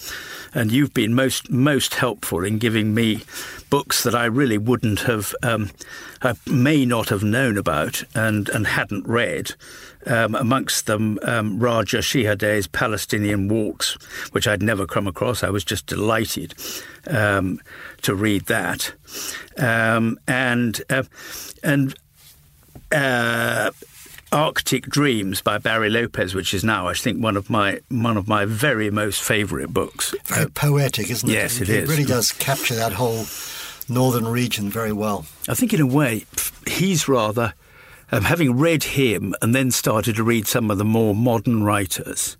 And 0.52 0.72
you've 0.72 0.94
been 0.94 1.14
most 1.14 1.50
most 1.50 1.94
helpful 1.94 2.44
in 2.44 2.58
giving 2.58 2.94
me 2.94 3.22
books 3.70 4.04
that 4.04 4.14
I 4.14 4.26
really 4.26 4.58
wouldn't 4.58 5.00
have, 5.00 5.34
um, 5.42 5.70
I 6.22 6.34
may 6.46 6.86
not 6.86 7.08
have 7.08 7.24
known 7.24 7.58
about 7.58 8.04
and, 8.14 8.48
and 8.50 8.68
hadn't 8.68 9.06
read. 9.06 9.52
Um, 10.06 10.34
amongst 10.34 10.84
them, 10.86 11.18
um, 11.22 11.58
Raja 11.58 11.98
Shehadeh's 11.98 12.66
Palestinian 12.66 13.48
Walks, 13.48 13.94
which 14.32 14.46
I'd 14.46 14.62
never 14.62 14.86
come 14.86 15.06
across. 15.06 15.42
I 15.42 15.48
was 15.48 15.64
just 15.64 15.86
delighted 15.86 16.52
um, 17.06 17.58
to 18.02 18.14
read 18.14 18.44
that, 18.46 18.92
um, 19.56 20.18
and 20.28 20.82
uh, 20.90 21.04
and 21.62 21.94
uh, 22.92 23.70
Arctic 24.30 24.86
Dreams 24.86 25.40
by 25.40 25.56
Barry 25.58 25.88
Lopez, 25.88 26.34
which 26.34 26.52
is 26.52 26.64
now, 26.64 26.86
I 26.86 26.92
think, 26.94 27.22
one 27.22 27.36
of 27.36 27.48
my 27.48 27.80
one 27.88 28.16
of 28.18 28.28
my 28.28 28.44
very 28.44 28.90
most 28.90 29.22
favourite 29.22 29.72
books. 29.72 30.14
Very 30.26 30.50
poetic, 30.50 31.08
isn't 31.10 31.28
it? 31.28 31.32
yes, 31.32 31.60
it 31.60 31.68
It 31.70 31.84
is. 31.84 31.88
really 31.88 32.04
does 32.04 32.30
capture 32.32 32.74
that 32.74 32.92
whole 32.92 33.24
northern 33.88 34.26
region 34.26 34.68
very 34.70 34.92
well. 34.92 35.24
I 35.48 35.54
think, 35.54 35.72
in 35.72 35.80
a 35.80 35.86
way, 35.86 36.26
he's 36.66 37.08
rather. 37.08 37.54
Um, 38.14 38.22
having 38.22 38.56
read 38.56 38.84
him 38.84 39.34
and 39.42 39.52
then 39.52 39.72
started 39.72 40.14
to 40.14 40.22
read 40.22 40.46
some 40.46 40.70
of 40.70 40.78
the 40.78 40.84
more 40.84 41.16
modern 41.16 41.64
writers, 41.64 42.36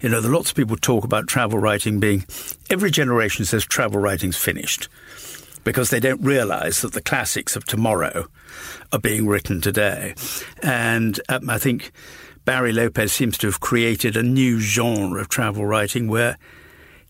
you 0.00 0.08
know, 0.08 0.20
lots 0.20 0.48
of 0.48 0.56
people 0.56 0.78
talk 0.78 1.04
about 1.04 1.26
travel 1.26 1.58
writing 1.58 2.00
being. 2.00 2.24
Every 2.70 2.90
generation 2.90 3.44
says 3.44 3.66
travel 3.66 4.00
writing's 4.00 4.38
finished. 4.38 4.88
because 5.64 5.90
they 5.90 6.00
don't 6.00 6.22
realise 6.22 6.80
that 6.80 6.94
the 6.94 7.02
classics 7.02 7.56
of 7.56 7.66
tomorrow 7.66 8.26
are 8.90 8.98
being 8.98 9.26
written 9.26 9.60
today. 9.60 10.14
And 10.62 11.20
um, 11.28 11.50
I 11.50 11.58
think 11.58 11.92
Barry 12.46 12.72
Lopez 12.72 13.12
seems 13.12 13.36
to 13.38 13.48
have 13.48 13.60
created 13.60 14.16
a 14.16 14.22
new 14.22 14.60
genre 14.60 15.20
of 15.20 15.28
travel 15.28 15.66
writing 15.66 16.08
where 16.08 16.38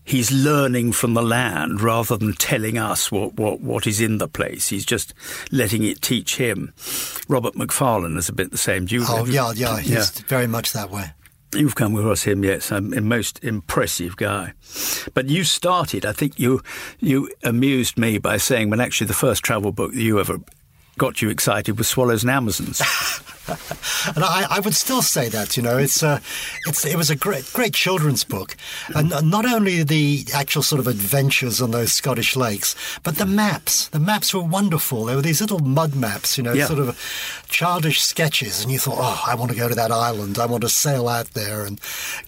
he's 0.09 0.31
learning 0.31 0.91
from 0.91 1.13
the 1.13 1.21
land 1.21 1.81
rather 1.81 2.17
than 2.17 2.33
telling 2.33 2.77
us 2.77 3.11
what, 3.11 3.35
what, 3.35 3.61
what 3.61 3.85
is 3.85 4.01
in 4.01 4.17
the 4.17 4.27
place. 4.27 4.69
He's 4.69 4.85
just 4.85 5.13
letting 5.51 5.83
it 5.83 6.01
teach 6.01 6.37
him. 6.37 6.73
Robert 7.27 7.55
Macfarlane 7.55 8.17
is 8.17 8.27
a 8.27 8.33
bit 8.33 8.51
the 8.51 8.57
same. 8.57 8.85
Do 8.85 8.95
you, 8.95 9.05
oh, 9.07 9.25
yeah, 9.25 9.51
yeah, 9.53 9.79
he's 9.79 9.91
yeah. 9.91 10.25
very 10.27 10.47
much 10.47 10.73
that 10.73 10.89
way. 10.89 11.11
You've 11.53 11.75
come 11.75 11.95
across 11.95 12.23
him, 12.23 12.43
yes. 12.43 12.71
a 12.71 12.79
most 12.81 13.43
impressive 13.43 14.17
guy. 14.17 14.53
But 15.13 15.29
you 15.29 15.43
started, 15.43 16.05
I 16.05 16.11
think 16.11 16.39
you 16.39 16.61
you 16.99 17.27
amused 17.43 17.97
me 17.97 18.19
by 18.19 18.37
saying, 18.37 18.69
well, 18.69 18.81
actually, 18.81 19.07
the 19.07 19.15
first 19.15 19.43
travel 19.43 19.71
book 19.71 19.93
that 19.93 20.01
you 20.01 20.19
ever 20.19 20.37
got 20.99 21.23
you 21.23 21.29
excited 21.29 21.79
was 21.79 21.87
Swallows 21.87 22.21
and 22.21 22.29
Amazons. 22.29 22.79
and 24.15 24.23
I, 24.23 24.45
I, 24.49 24.59
would 24.59 24.75
still 24.75 25.01
say 25.01 25.29
that 25.29 25.57
you 25.57 25.63
know 25.63 25.77
it's 25.77 26.03
uh, 26.03 26.19
it's 26.67 26.85
it 26.85 26.95
was 26.95 27.09
a 27.09 27.15
great 27.15 27.49
great 27.53 27.73
children's 27.73 28.23
book, 28.23 28.55
and 28.95 29.09
not 29.29 29.45
only 29.45 29.83
the 29.83 30.25
actual 30.33 30.63
sort 30.63 30.79
of 30.79 30.87
adventures 30.87 31.61
on 31.61 31.71
those 31.71 31.91
Scottish 31.91 32.35
lakes, 32.35 32.75
but 33.03 33.15
the 33.15 33.25
maps. 33.25 33.87
The 33.89 33.99
maps 33.99 34.33
were 34.33 34.41
wonderful. 34.41 35.05
There 35.05 35.15
were 35.15 35.21
these 35.21 35.41
little 35.41 35.59
mud 35.59 35.95
maps, 35.95 36.37
you 36.37 36.43
know, 36.43 36.53
yeah. 36.53 36.65
sort 36.65 36.79
of 36.79 37.45
childish 37.49 38.01
sketches, 38.01 38.61
and 38.61 38.71
you 38.71 38.79
thought, 38.79 38.97
oh, 38.99 39.23
I 39.25 39.35
want 39.35 39.51
to 39.51 39.57
go 39.57 39.67
to 39.67 39.75
that 39.75 39.91
island. 39.91 40.37
I 40.37 40.45
want 40.45 40.61
to 40.61 40.69
sail 40.69 41.07
out 41.07 41.31
there 41.31 41.65
and 41.65 41.79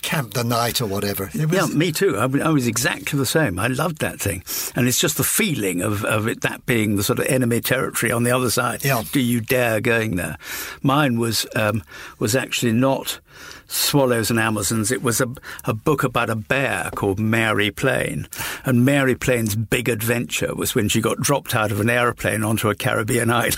camp 0.02 0.34
the 0.34 0.44
night 0.44 0.82
or 0.82 0.88
whatever. 0.88 1.30
Was, 1.34 1.36
yeah, 1.36 1.68
me 1.68 1.92
too. 1.92 2.18
I, 2.18 2.24
I, 2.24 2.50
was 2.50 2.68
exactly 2.68 3.18
the 3.18 3.26
same. 3.26 3.60
I 3.60 3.68
loved 3.68 4.00
that 4.00 4.20
thing, 4.20 4.44
and 4.76 4.88
it's 4.88 5.00
just 5.00 5.18
the 5.18 5.24
feeling 5.24 5.82
of 5.82 6.04
of 6.06 6.28
it 6.28 6.42
that 6.42 6.66
being 6.66 6.96
the 6.96 7.04
sort 7.04 7.20
of 7.20 7.26
enemy 7.28 7.62
territory 7.62 8.12
on 8.12 8.24
the 8.24 8.32
other 8.32 8.50
side. 8.50 8.84
Yeah. 8.84 9.04
Do 9.12 9.20
you 9.20 9.42
dare 9.42 9.82
going 9.82 10.16
there? 10.16 10.38
Mine 10.82 11.11
mine 11.12 11.20
was 11.20 11.46
um, 11.56 11.84
was 12.20 12.36
actually 12.36 12.74
not 12.74 13.20
Swallows 13.68 14.30
and 14.30 14.40
Amazons. 14.40 14.92
It 14.92 15.02
was 15.02 15.22
a, 15.22 15.28
a 15.66 15.74
book 15.74 16.04
about 16.04 16.30
a 16.30 16.36
bear 16.36 16.90
called 16.96 17.20
Mary 17.20 17.72
Plain. 17.72 18.28
And 18.66 18.86
Mary 18.86 19.16
Plain's 19.16 19.56
big 19.56 19.90
adventure 19.90 20.54
was 20.56 20.76
when 20.76 20.90
she 20.90 21.02
got 21.02 21.20
dropped 21.20 21.56
out 21.56 21.72
of 21.72 21.80
an 21.80 21.90
aeroplane 21.90 22.44
onto 22.44 22.70
a 22.70 22.76
Caribbean 22.76 23.30
island. 23.32 23.56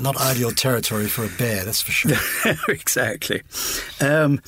Not 0.00 0.16
ideal 0.16 0.52
territory 0.52 1.08
for 1.08 1.24
a 1.24 1.28
bear, 1.28 1.64
that's 1.64 1.82
for 1.82 1.92
sure. 1.92 2.16
exactly. 2.68 3.42
Um, 4.00 4.40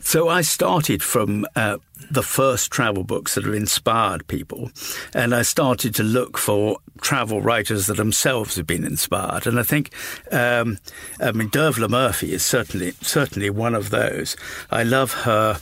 so 0.00 0.28
I 0.28 0.42
started 0.42 1.02
from 1.02 1.46
uh, 1.54 1.78
the 2.10 2.22
first 2.22 2.70
travel 2.70 3.04
books 3.04 3.34
that 3.34 3.44
have 3.44 3.54
inspired 3.54 4.26
people, 4.26 4.70
and 5.14 5.34
I 5.34 5.42
started 5.42 5.94
to 5.96 6.02
look 6.02 6.38
for 6.38 6.78
travel 7.00 7.40
writers 7.40 7.86
that 7.86 7.96
themselves 7.96 8.56
have 8.56 8.66
been 8.66 8.84
inspired. 8.84 9.46
And 9.46 9.58
I 9.58 9.62
think, 9.62 9.92
um, 10.32 10.78
I 11.20 11.32
mean, 11.32 11.50
Dervla 11.50 11.88
Murphy 11.88 12.32
is 12.32 12.44
certainly 12.44 12.92
certainly 13.02 13.50
one 13.50 13.74
of 13.74 13.90
those. 13.90 14.36
I 14.70 14.82
love 14.82 15.12
her 15.12 15.58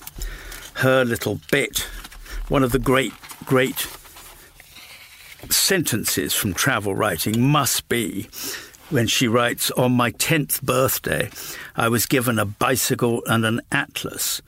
her 0.74 1.04
little 1.04 1.40
bit. 1.50 1.80
One 2.48 2.62
of 2.62 2.72
the 2.72 2.78
great 2.78 3.12
great 3.44 3.86
sentences 5.50 6.34
from 6.34 6.54
travel 6.54 6.94
writing 6.94 7.40
must 7.40 7.88
be 7.88 8.28
when 8.94 9.08
she 9.08 9.26
writes, 9.26 9.72
On 9.72 9.92
my 9.92 10.12
10th 10.12 10.62
birthday, 10.62 11.28
I 11.74 11.88
was 11.88 12.06
given 12.06 12.38
a 12.38 12.44
bicycle 12.44 13.24
and 13.26 13.44
an 13.44 13.60
atlas. 13.72 14.40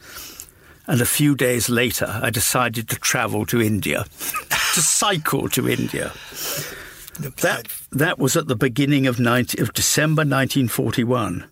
And 0.87 1.01
a 1.01 1.05
few 1.05 1.35
days 1.35 1.69
later, 1.69 2.07
I 2.09 2.31
decided 2.31 2.89
to 2.89 2.97
travel 2.97 3.45
to 3.47 3.61
India, 3.61 4.05
to 4.21 4.81
cycle 4.81 5.49
to 5.49 5.69
India. 5.69 6.13
That, 7.19 7.67
that 7.91 8.21
was 8.21 8.37
at 8.37 8.47
the 8.47 8.55
beginning 8.55 9.09
of, 9.09 9.19
19, 9.19 9.61
of 9.61 9.73
December 9.73 10.21
1941. 10.21 11.45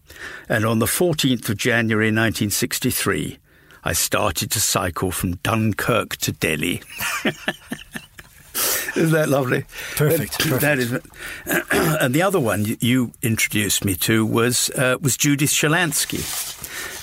And 0.49 0.65
on 0.65 0.79
the 0.79 0.87
14th 0.87 1.49
of 1.49 1.57
January 1.57 2.07
1963, 2.07 3.39
I 3.83 3.93
started 3.93 4.53
to 4.53 4.61
cycle 4.61 5.11
from 5.11 5.35
Dunkirk 5.37 6.17
to 6.19 6.31
Delhi. 6.31 6.81
Isn't 8.97 9.13
that 9.13 9.29
lovely? 9.29 9.65
Perfect. 9.97 10.39
perfect. 10.39 10.61
That 10.61 10.79
is, 10.79 10.93
and 12.01 12.15
the 12.15 12.23
other 12.23 12.39
one 12.39 12.65
you 12.81 13.13
introduced 13.23 13.85
me 13.85 13.97
to 13.97 14.25
was 14.25 14.71
uh, 14.71 14.99
was 15.01 15.17
Judith 15.17 15.51
Schalansky. 15.51 16.23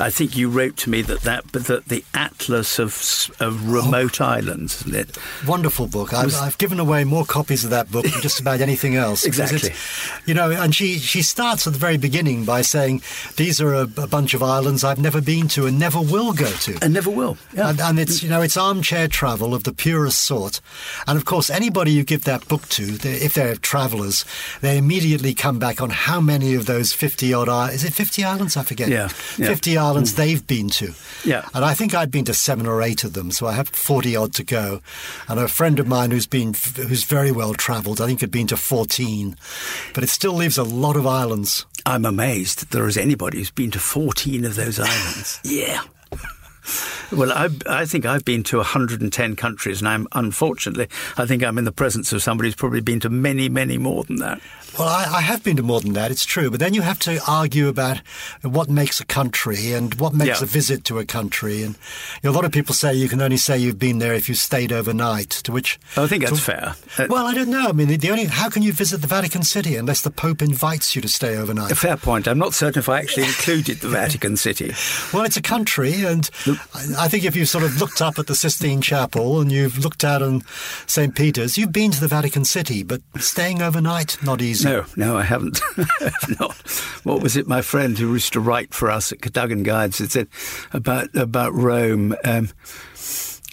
I 0.01 0.09
think 0.09 0.35
you 0.35 0.49
wrote 0.49 0.77
to 0.77 0.89
me 0.89 1.03
that 1.03 1.21
that 1.21 1.45
that 1.53 1.85
the 1.85 2.03
Atlas 2.13 2.79
of 2.79 3.29
of 3.39 3.69
remote 3.69 4.19
oh, 4.19 4.25
islands, 4.25 4.81
isn't 4.81 4.95
it? 4.95 5.17
Wonderful 5.47 5.87
book. 5.87 6.11
I've, 6.13 6.33
I've, 6.35 6.57
given 6.57 6.79
away 6.79 7.03
more 7.03 7.23
copies 7.23 7.63
of 7.63 7.69
that 7.69 7.91
book 7.91 8.05
than 8.05 8.19
just 8.21 8.39
about 8.39 8.61
anything 8.61 8.95
else. 8.95 9.25
exactly. 9.25 9.71
You 10.25 10.33
know, 10.33 10.49
and 10.49 10.73
she 10.73 10.97
she 10.97 11.21
starts 11.21 11.67
at 11.67 11.73
the 11.73 11.79
very 11.79 11.97
beginning 11.97 12.45
by 12.45 12.63
saying 12.63 13.03
these 13.37 13.61
are 13.61 13.73
a, 13.73 13.81
a, 13.81 14.07
bunch 14.07 14.33
of 14.33 14.41
islands 14.41 14.83
I've 14.83 14.99
never 14.99 15.21
been 15.21 15.47
to 15.49 15.67
and 15.67 15.77
never 15.77 16.01
will 16.01 16.33
go 16.33 16.51
to, 16.51 16.77
and 16.81 16.93
never 16.93 17.11
will. 17.11 17.37
Yeah. 17.53 17.69
And, 17.69 17.79
and 17.79 17.99
it's 17.99 18.23
you 18.23 18.29
know 18.29 18.41
it's 18.41 18.57
armchair 18.57 19.07
travel 19.07 19.53
of 19.53 19.65
the 19.65 19.73
purest 19.73 20.19
sort, 20.19 20.61
and 21.05 21.15
of 21.15 21.25
course 21.25 21.51
anybody 21.51 21.91
you 21.91 22.03
give 22.03 22.23
that 22.23 22.47
book 22.47 22.67
to, 22.69 22.97
if 23.03 23.35
they're 23.35 23.55
travellers, 23.55 24.25
they 24.61 24.77
immediately 24.79 25.35
come 25.35 25.59
back 25.59 25.79
on 25.79 25.91
how 25.91 26.19
many 26.19 26.55
of 26.55 26.65
those 26.65 26.91
fifty 26.91 27.33
odd 27.33 27.49
is 27.71 27.83
it 27.83 27.93
fifty 27.93 28.23
islands? 28.23 28.57
I 28.57 28.63
forget. 28.63 28.89
Yeah. 28.89 29.09
yeah. 29.37 29.47
Fifty 29.47 29.77
islands 29.77 29.90
mm. 29.97 30.15
they've 30.15 30.45
been 30.45 30.69
to. 30.69 30.93
Yeah. 31.23 31.47
And 31.53 31.63
I 31.63 31.73
think 31.73 31.93
I've 31.93 32.11
been 32.11 32.25
to 32.25 32.33
seven 32.33 32.65
or 32.65 32.81
eight 32.81 33.03
of 33.03 33.13
them, 33.13 33.31
so 33.31 33.47
I 33.47 33.53
have 33.53 33.69
40 33.69 34.15
odd 34.15 34.33
to 34.35 34.43
go. 34.43 34.81
And 35.27 35.39
a 35.39 35.47
friend 35.47 35.79
of 35.79 35.87
mine 35.87 36.11
who's 36.11 36.27
been, 36.27 36.53
who's 36.75 37.03
very 37.03 37.31
well 37.31 37.53
travelled, 37.53 38.01
I 38.01 38.07
think 38.07 38.21
had 38.21 38.31
been 38.31 38.47
to 38.47 38.57
14. 38.57 39.35
But 39.93 40.03
it 40.03 40.09
still 40.09 40.33
leaves 40.33 40.57
a 40.57 40.63
lot 40.63 40.95
of 40.95 41.05
islands. 41.05 41.65
I'm 41.85 42.05
amazed 42.05 42.59
that 42.59 42.69
there 42.69 42.87
is 42.87 42.97
anybody 42.97 43.37
who's 43.39 43.51
been 43.51 43.71
to 43.71 43.79
14 43.79 44.45
of 44.45 44.55
those 44.55 44.79
islands. 44.79 45.39
yeah. 45.43 45.81
Well, 47.11 47.31
I, 47.31 47.49
I, 47.67 47.85
think 47.85 48.05
I've 48.05 48.23
been 48.23 48.43
to 48.43 48.57
110 48.57 49.35
countries, 49.35 49.81
and 49.81 49.87
I'm 49.87 50.07
unfortunately, 50.13 50.87
I 51.17 51.25
think 51.25 51.43
I'm 51.43 51.57
in 51.57 51.65
the 51.65 51.71
presence 51.71 52.13
of 52.13 52.23
somebody 52.23 52.47
who's 52.47 52.55
probably 52.55 52.81
been 52.81 52.99
to 53.01 53.09
many, 53.09 53.49
many 53.49 53.77
more 53.77 54.03
than 54.03 54.17
that. 54.17 54.41
Well, 54.79 54.87
I, 54.87 55.17
I, 55.17 55.21
have 55.21 55.43
been 55.43 55.57
to 55.57 55.63
more 55.63 55.81
than 55.81 55.93
that, 55.93 56.11
it's 56.11 56.23
true. 56.23 56.49
But 56.49 56.61
then 56.61 56.73
you 56.73 56.81
have 56.81 56.99
to 56.99 57.19
argue 57.27 57.67
about 57.67 57.97
what 58.41 58.69
makes 58.69 59.01
a 59.01 59.05
country 59.05 59.73
and 59.73 59.93
what 59.95 60.13
makes 60.13 60.39
yeah. 60.39 60.45
a 60.45 60.47
visit 60.47 60.85
to 60.85 60.99
a 60.99 61.05
country. 61.05 61.63
And 61.63 61.75
you 62.23 62.29
know, 62.29 62.31
a 62.31 62.35
lot 62.35 62.45
of 62.45 62.53
people 62.53 62.73
say 62.73 62.93
you 62.93 63.09
can 63.09 63.21
only 63.21 63.35
say 63.35 63.57
you've 63.57 63.79
been 63.79 63.99
there 63.99 64.13
if 64.13 64.29
you 64.29 64.35
stayed 64.35 64.71
overnight, 64.71 65.29
to 65.29 65.51
which. 65.51 65.77
I 65.97 66.07
think 66.07 66.23
that's 66.23 66.37
to, 66.37 66.41
fair. 66.41 66.75
Uh, 66.97 67.07
well, 67.09 67.25
I 67.25 67.33
don't 67.33 67.49
know. 67.49 67.67
I 67.67 67.73
mean, 67.73 67.87
the 67.89 68.11
only. 68.11 68.25
How 68.25 68.49
can 68.49 68.63
you 68.63 68.71
visit 68.71 69.01
the 69.01 69.07
Vatican 69.07 69.43
City 69.43 69.75
unless 69.75 70.03
the 70.03 70.11
Pope 70.11 70.41
invites 70.41 70.95
you 70.95 71.01
to 71.01 71.09
stay 71.09 71.35
overnight? 71.35 71.71
A 71.71 71.75
fair 71.75 71.97
point. 71.97 72.27
I'm 72.27 72.39
not 72.39 72.53
certain 72.53 72.79
if 72.79 72.87
I 72.87 72.99
actually 72.99 73.25
included 73.25 73.79
the 73.79 73.89
Vatican 73.89 74.37
City. 74.37 74.73
Well, 75.13 75.25
it's 75.25 75.37
a 75.37 75.41
country, 75.41 76.05
and 76.05 76.29
I 76.97 77.07
think 77.07 77.25
if 77.25 77.35
you've 77.35 77.49
sort 77.49 77.63
of 77.63 77.79
looked 77.79 78.01
up 78.01 78.17
at 78.17 78.27
the 78.27 78.35
Sistine 78.35 78.81
Chapel 78.81 79.41
and 79.41 79.51
you've 79.51 79.79
looked 79.79 80.03
out 80.03 80.21
on 80.21 80.43
St. 80.87 81.15
Peter's, 81.15 81.57
you've 81.57 81.71
been 81.71 81.91
to 81.91 81.99
the 81.99 82.07
Vatican 82.07 82.45
City, 82.45 82.83
but 82.83 83.01
staying 83.17 83.61
overnight, 83.61 84.17
not 84.23 84.41
easy. 84.41 84.69
No, 84.69 84.85
no, 84.95 85.17
I 85.17 85.23
haven't. 85.23 85.61
not. 86.39 86.55
What 87.03 87.21
was 87.21 87.35
it? 87.35 87.47
My 87.47 87.61
friend 87.61 87.97
who 87.97 88.13
used 88.13 88.33
to 88.33 88.39
write 88.39 88.73
for 88.73 88.89
us 88.89 89.11
at 89.11 89.21
Cadogan 89.21 89.63
Guides 89.63 89.99
had 89.99 90.11
said 90.11 90.27
about 90.73 91.13
about 91.15 91.53
Rome. 91.53 92.15
Um, 92.23 92.49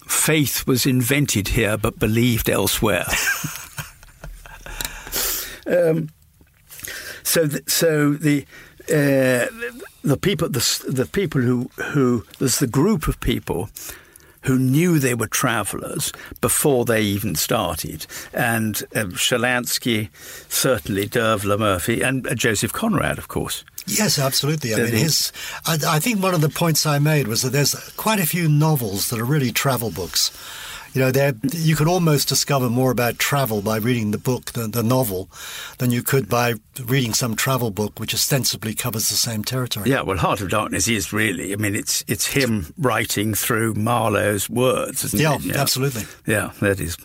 faith 0.09 0.67
was 0.67 0.87
invented 0.87 1.49
here, 1.49 1.77
but 1.77 1.99
believed 1.99 2.49
elsewhere. 2.49 3.05
um, 5.67 6.09
so, 7.23 7.47
the, 7.47 7.63
so 7.67 8.15
the 8.15 8.47
uh, 8.91 9.47
the 10.03 10.19
people, 10.21 10.49
the, 10.49 10.85
the 10.89 11.07
people 11.07 11.41
who 11.41 11.71
who 11.93 12.25
there's 12.39 12.59
the 12.59 12.67
group 12.67 13.09
of 13.09 13.21
people 13.21 13.69
who 14.43 14.59
knew 14.59 14.99
they 14.99 15.15
were 15.15 15.27
travellers 15.27 16.13
before 16.41 16.85
they 16.85 17.03
even 17.03 17.35
started. 17.35 18.07
And 18.33 18.83
uh, 18.95 19.05
Schalansky, 19.15 20.09
certainly 20.49 21.07
Dervla 21.07 21.59
Murphy, 21.59 22.03
and 22.03 22.27
uh, 22.27 22.35
Joseph 22.35 22.73
Conrad, 22.73 23.19
of 23.19 23.29
course. 23.29 23.65
Yes, 23.87 24.19
absolutely. 24.19 24.75
I 24.75 24.79
mean, 24.79 24.89
his. 24.89 25.33
I, 25.67 25.79
I 25.87 25.99
think 25.99 26.23
one 26.23 26.35
of 26.35 26.41
the 26.41 26.49
points 26.49 26.87
I 26.87 26.99
made 26.99 27.27
was 27.27 27.43
that 27.43 27.51
there's 27.51 27.75
quite 27.97 28.21
a 28.21 28.27
few 28.27 28.49
novels 28.49 29.11
that 29.11 29.19
are 29.19 29.25
really 29.25 29.51
travel 29.51 29.91
books 29.91 30.31
you 30.93 31.01
know, 31.01 31.11
there 31.11 31.35
you 31.53 31.77
could 31.77 31.89
almost 31.89 32.29
discover 32.29 32.71
more 32.71 32.91
about 32.91 33.19
travel 33.19 33.63
by 33.63 33.77
reading 33.77 34.11
the 34.11 34.19
book, 34.19 34.53
the, 34.53 34.67
the 34.67 34.83
novel, 34.83 35.29
than 35.79 35.91
you 35.91 36.03
could 36.03 36.29
by 36.29 36.55
reading 36.85 37.15
some 37.15 37.37
travel 37.37 37.71
book 37.71 37.99
which 37.99 38.15
ostensibly 38.15 38.75
covers 38.75 39.09
the 39.09 39.15
same 39.15 39.45
territory. 39.45 39.91
Yeah, 39.91 40.03
well, 40.03 40.17
Heart 40.17 40.41
of 40.41 40.51
Darkness 40.51 40.89
is 40.89 41.13
really. 41.13 41.53
I 41.53 41.57
mean, 41.57 41.75
it's 41.75 42.05
it's 42.09 42.27
him 42.27 42.73
writing 42.79 43.35
through 43.35 43.75
Marlowe's 43.75 44.49
words, 44.49 45.05
isn't 45.05 45.21
yeah, 45.21 45.37
it? 45.37 45.43
Yeah, 45.43 45.61
absolutely. 45.61 46.05
Yeah, 46.27 46.53
that 46.61 46.81
is. 46.81 46.97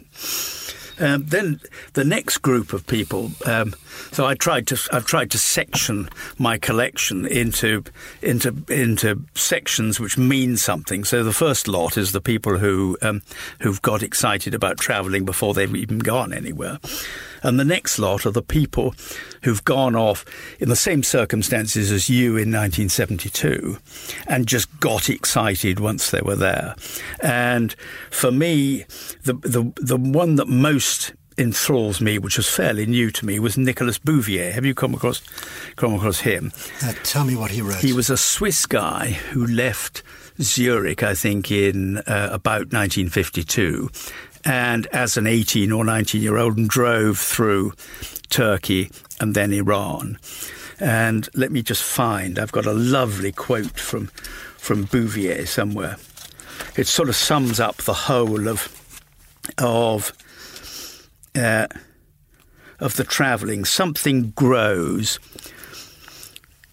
Um, 0.99 1.25
then 1.25 1.59
the 1.93 2.03
next 2.03 2.39
group 2.39 2.73
of 2.73 2.85
people. 2.85 3.31
Um, 3.45 3.73
so 4.11 4.25
I 4.25 4.35
tried 4.35 4.67
to 4.67 4.79
I've 4.91 5.05
tried 5.05 5.31
to 5.31 5.37
section 5.37 6.09
my 6.37 6.57
collection 6.57 7.25
into 7.25 7.83
into 8.21 8.63
into 8.69 9.21
sections 9.35 9.99
which 9.99 10.17
mean 10.17 10.57
something. 10.57 11.03
So 11.03 11.23
the 11.23 11.33
first 11.33 11.67
lot 11.67 11.97
is 11.97 12.11
the 12.11 12.21
people 12.21 12.57
who 12.57 12.97
um, 13.01 13.21
who've 13.59 13.81
got 13.81 14.03
excited 14.03 14.53
about 14.53 14.77
travelling 14.77 15.25
before 15.25 15.53
they've 15.53 15.75
even 15.75 15.99
gone 15.99 16.33
anywhere. 16.33 16.79
And 17.43 17.59
the 17.59 17.65
next 17.65 17.99
lot 17.99 18.25
are 18.25 18.31
the 18.31 18.41
people 18.41 18.95
who've 19.43 19.63
gone 19.63 19.95
off 19.95 20.25
in 20.59 20.69
the 20.69 20.75
same 20.75 21.03
circumstances 21.03 21.91
as 21.91 22.09
you 22.09 22.29
in 22.31 22.51
1972 22.51 23.77
and 24.27 24.47
just 24.47 24.79
got 24.79 25.09
excited 25.09 25.79
once 25.79 26.09
they 26.09 26.21
were 26.21 26.35
there. 26.35 26.75
And 27.19 27.75
for 28.09 28.31
me, 28.31 28.85
the, 29.23 29.33
the, 29.33 29.71
the 29.75 29.97
one 29.97 30.35
that 30.35 30.47
most 30.47 31.13
enthralls 31.37 31.99
me, 31.99 32.19
which 32.19 32.37
was 32.37 32.47
fairly 32.47 32.85
new 32.85 33.11
to 33.11 33.25
me, 33.25 33.39
was 33.39 33.57
Nicolas 33.57 33.97
Bouvier. 33.97 34.51
Have 34.51 34.65
you 34.65 34.73
come 34.73 34.93
across 34.93 35.21
come 35.75 35.95
across 35.95 36.19
him? 36.19 36.51
Uh, 36.83 36.93
tell 37.03 37.25
me 37.25 37.35
what 37.35 37.51
he 37.51 37.61
wrote. 37.61 37.77
He 37.79 37.93
was 37.93 38.09
a 38.09 38.17
Swiss 38.17 38.65
guy 38.65 39.11
who 39.31 39.45
left 39.45 40.03
Zurich, 40.41 41.03
I 41.03 41.13
think, 41.13 41.51
in 41.51 41.97
uh, 41.99 42.29
about 42.31 42.71
1952, 42.71 43.89
and 44.45 44.87
as 44.87 45.17
an 45.17 45.27
18 45.27 45.71
or 45.71 45.83
19 45.83 46.21
year 46.21 46.37
old 46.37 46.57
and 46.57 46.69
drove 46.69 47.17
through 47.17 47.73
Turkey 48.29 48.89
and 49.19 49.35
then 49.35 49.53
Iran. 49.53 50.17
And 50.79 51.29
let 51.33 51.51
me 51.51 51.61
just 51.61 51.83
find, 51.83 52.37
I've 52.37 52.51
got 52.51 52.65
a 52.65 52.73
lovely 52.73 53.31
quote 53.31 53.79
from, 53.79 54.07
from 54.57 54.83
Bouvier 54.83 55.45
somewhere. 55.45 55.97
It 56.75 56.87
sort 56.87 57.09
of 57.09 57.15
sums 57.15 57.59
up 57.59 57.77
the 57.77 57.93
whole 57.93 58.47
of, 58.47 58.67
of, 59.59 60.11
uh, 61.35 61.67
of 62.79 62.95
the 62.95 63.03
travelling. 63.03 63.65
Something 63.65 64.31
grows 64.31 65.19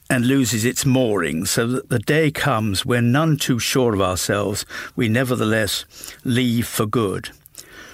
and 0.09 0.27
loses 0.27 0.65
its 0.65 0.85
moorings, 0.85 1.53
so 1.53 1.69
that 1.69 1.89
the 1.89 2.00
day 2.00 2.33
comes 2.33 2.85
when, 2.85 3.12
none 3.12 3.37
too 3.37 3.61
sure 3.61 3.95
of 3.95 4.00
ourselves, 4.00 4.67
we 4.97 5.09
nevertheless 5.09 5.85
leave 6.25 6.67
for 6.67 6.85
good. 6.85 7.31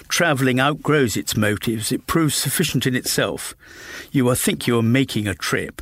Travelling 0.07 0.59
outgrows 0.59 1.17
its 1.17 1.35
motives, 1.35 1.91
it 1.91 2.07
proves 2.07 2.35
sufficient 2.35 2.87
in 2.87 2.95
itself. 2.95 3.53
You 4.11 4.33
think 4.35 4.65
you 4.65 4.79
are 4.79 4.83
making 4.83 5.27
a 5.27 5.35
trip, 5.35 5.81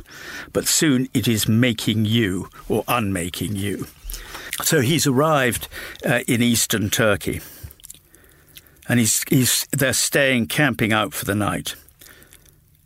but 0.52 0.66
soon 0.66 1.08
it 1.14 1.28
is 1.28 1.48
making 1.48 2.04
you 2.04 2.48
or 2.68 2.84
unmaking 2.88 3.56
you. 3.56 3.86
So 4.62 4.80
he's 4.80 5.06
arrived 5.06 5.68
uh, 6.04 6.20
in 6.26 6.42
eastern 6.42 6.90
Turkey, 6.90 7.40
and 8.88 8.98
he's, 8.98 9.22
he's, 9.28 9.66
they're 9.72 9.92
staying 9.92 10.46
camping 10.46 10.92
out 10.92 11.14
for 11.14 11.24
the 11.24 11.34
night. 11.34 11.76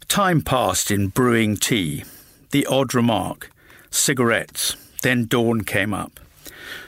Time 0.08 0.42
passed 0.42 0.90
in 0.90 1.08
brewing 1.08 1.56
tea, 1.56 2.04
the 2.50 2.66
odd 2.66 2.94
remark, 2.94 3.50
cigarettes, 3.90 4.76
then 5.02 5.24
dawn 5.26 5.62
came 5.62 5.94
up. 5.94 6.20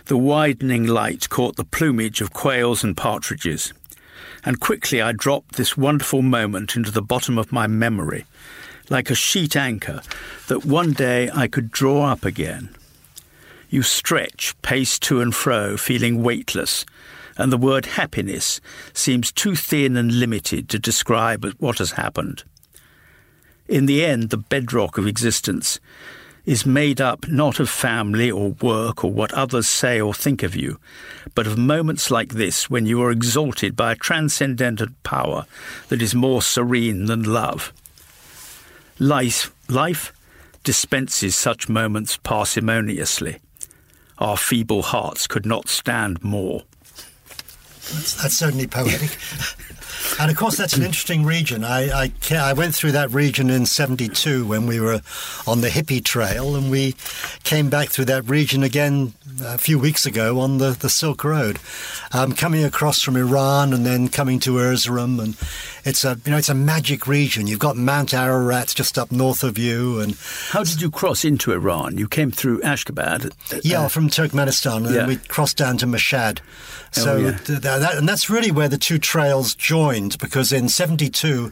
The 0.06 0.18
widening 0.18 0.86
light 0.86 1.28
caught 1.28 1.56
the 1.56 1.64
plumage 1.64 2.20
of 2.20 2.32
quails 2.32 2.82
and 2.84 2.96
partridges 2.96 3.72
and 4.44 4.60
quickly 4.60 5.00
I 5.00 5.12
dropped 5.12 5.54
this 5.54 5.76
wonderful 5.76 6.22
moment 6.22 6.76
into 6.76 6.90
the 6.90 7.02
bottom 7.02 7.38
of 7.38 7.52
my 7.52 7.66
memory, 7.66 8.24
like 8.90 9.10
a 9.10 9.14
sheet 9.14 9.56
anchor 9.56 10.02
that 10.48 10.64
one 10.64 10.92
day 10.92 11.30
I 11.34 11.48
could 11.48 11.70
draw 11.70 12.06
up 12.06 12.24
again. 12.24 12.74
You 13.70 13.82
stretch, 13.82 14.54
pace 14.62 14.98
to 15.00 15.20
and 15.20 15.34
fro, 15.34 15.76
feeling 15.76 16.22
weightless, 16.22 16.84
and 17.38 17.50
the 17.50 17.56
word 17.56 17.86
happiness 17.86 18.60
seems 18.92 19.32
too 19.32 19.54
thin 19.54 19.96
and 19.96 20.18
limited 20.20 20.68
to 20.68 20.78
describe 20.78 21.50
what 21.58 21.78
has 21.78 21.92
happened. 21.92 22.44
In 23.68 23.86
the 23.86 24.04
end, 24.04 24.28
the 24.28 24.36
bedrock 24.36 24.98
of 24.98 25.06
existence 25.06 25.80
is 26.44 26.66
made 26.66 27.00
up 27.00 27.28
not 27.28 27.60
of 27.60 27.68
family 27.68 28.30
or 28.30 28.50
work 28.60 29.04
or 29.04 29.12
what 29.12 29.32
others 29.32 29.68
say 29.68 30.00
or 30.00 30.12
think 30.12 30.42
of 30.42 30.56
you, 30.56 30.78
but 31.34 31.46
of 31.46 31.56
moments 31.56 32.10
like 32.10 32.30
this 32.30 32.68
when 32.68 32.84
you 32.86 33.00
are 33.02 33.10
exalted 33.10 33.76
by 33.76 33.92
a 33.92 33.96
transcendental 33.96 34.88
power 35.02 35.46
that 35.88 36.02
is 36.02 36.14
more 36.14 36.42
serene 36.42 37.06
than 37.06 37.22
love. 37.22 37.72
Life, 38.98 39.52
life 39.68 40.12
dispenses 40.64 41.36
such 41.36 41.68
moments 41.68 42.16
parsimoniously. 42.18 43.38
Our 44.18 44.36
feeble 44.36 44.82
hearts 44.82 45.26
could 45.26 45.46
not 45.46 45.68
stand 45.68 46.22
more. 46.22 46.62
That's, 47.92 48.14
that's 48.14 48.36
certainly 48.36 48.66
poetic. 48.66 49.10
And 50.18 50.30
of 50.30 50.36
course, 50.36 50.56
that's 50.56 50.76
an 50.76 50.82
interesting 50.82 51.24
region. 51.24 51.64
I, 51.64 52.04
I, 52.04 52.12
I, 52.30 52.52
went 52.52 52.74
through 52.74 52.92
that 52.92 53.10
region 53.10 53.50
in 53.50 53.66
72 53.66 54.46
when 54.46 54.66
we 54.66 54.80
were 54.80 55.00
on 55.46 55.60
the 55.60 55.68
hippie 55.68 56.04
trail, 56.04 56.54
and 56.54 56.70
we 56.70 56.94
came 57.44 57.70
back 57.70 57.88
through 57.88 58.06
that 58.06 58.28
region 58.28 58.62
again 58.62 59.14
a 59.42 59.58
few 59.58 59.78
weeks 59.78 60.06
ago 60.06 60.40
on 60.40 60.58
the, 60.58 60.70
the 60.70 60.88
Silk 60.88 61.24
Road, 61.24 61.58
um, 62.12 62.32
coming 62.32 62.64
across 62.64 63.02
from 63.02 63.16
Iran 63.16 63.72
and 63.72 63.84
then 63.86 64.08
coming 64.08 64.38
to 64.40 64.52
Erzurum. 64.52 65.20
And 65.22 65.36
it's 65.84 66.04
a, 66.04 66.18
you 66.24 66.30
know, 66.30 66.38
it's 66.38 66.48
a 66.48 66.54
magic 66.54 67.06
region. 67.06 67.46
You've 67.46 67.58
got 67.58 67.76
Mount 67.76 68.14
Ararat 68.14 68.68
just 68.68 68.98
up 68.98 69.10
north 69.10 69.42
of 69.42 69.58
you. 69.58 70.00
And 70.00 70.16
How 70.50 70.62
did 70.62 70.80
you 70.80 70.90
cross 70.90 71.24
into 71.24 71.52
Iran? 71.52 71.98
You 71.98 72.08
came 72.08 72.30
through 72.30 72.60
Ashgabat? 72.60 73.32
Yeah, 73.64 73.82
uh, 73.82 73.88
from 73.88 74.08
Turkmenistan, 74.08 74.86
and 74.86 74.94
yeah. 74.94 75.06
we 75.06 75.16
crossed 75.16 75.56
down 75.56 75.78
to 75.78 75.86
Mashhad. 75.86 76.40
Oh, 76.40 77.00
so, 77.00 77.14
oh, 77.14 77.18
yeah. 77.18 77.38
th- 77.38 77.60
that, 77.60 77.96
and 77.96 78.08
that's 78.08 78.28
really 78.28 78.50
where 78.50 78.68
the 78.68 78.78
two 78.78 78.98
trails 78.98 79.54
joined 79.54 80.18
because 80.18 80.52
in 80.52 80.68
72 80.68 81.50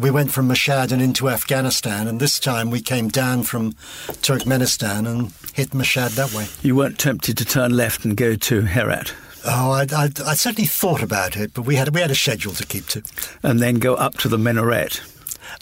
we 0.00 0.10
went 0.10 0.30
from 0.30 0.48
Mashhad 0.48 0.92
and 0.92 1.02
into 1.02 1.28
Afghanistan, 1.28 2.06
and 2.06 2.20
this 2.20 2.38
time 2.38 2.70
we 2.70 2.80
came 2.80 3.08
down 3.08 3.42
from 3.42 3.72
Turkmenistan 4.22 5.06
and 5.06 5.32
hit 5.54 5.70
Mashhad 5.70 6.14
that 6.14 6.32
way. 6.32 6.46
You 6.62 6.76
weren't 6.76 6.98
tempted 6.98 7.36
to 7.38 7.44
turn 7.44 7.76
left 7.76 8.04
and 8.04 8.16
go 8.16 8.36
to 8.36 8.62
Herat? 8.62 9.12
Oh, 9.48 9.70
I, 9.70 9.86
I, 9.92 10.10
I 10.24 10.34
certainly 10.34 10.66
thought 10.66 11.02
about 11.02 11.36
it, 11.36 11.54
but 11.54 11.62
we 11.62 11.76
had 11.76 11.94
we 11.94 12.00
had 12.00 12.10
a 12.10 12.16
schedule 12.16 12.52
to 12.54 12.66
keep 12.66 12.86
to. 12.88 13.02
And 13.42 13.60
then 13.60 13.78
go 13.78 13.94
up 13.94 14.18
to 14.18 14.28
the 14.28 14.38
minaret 14.38 15.00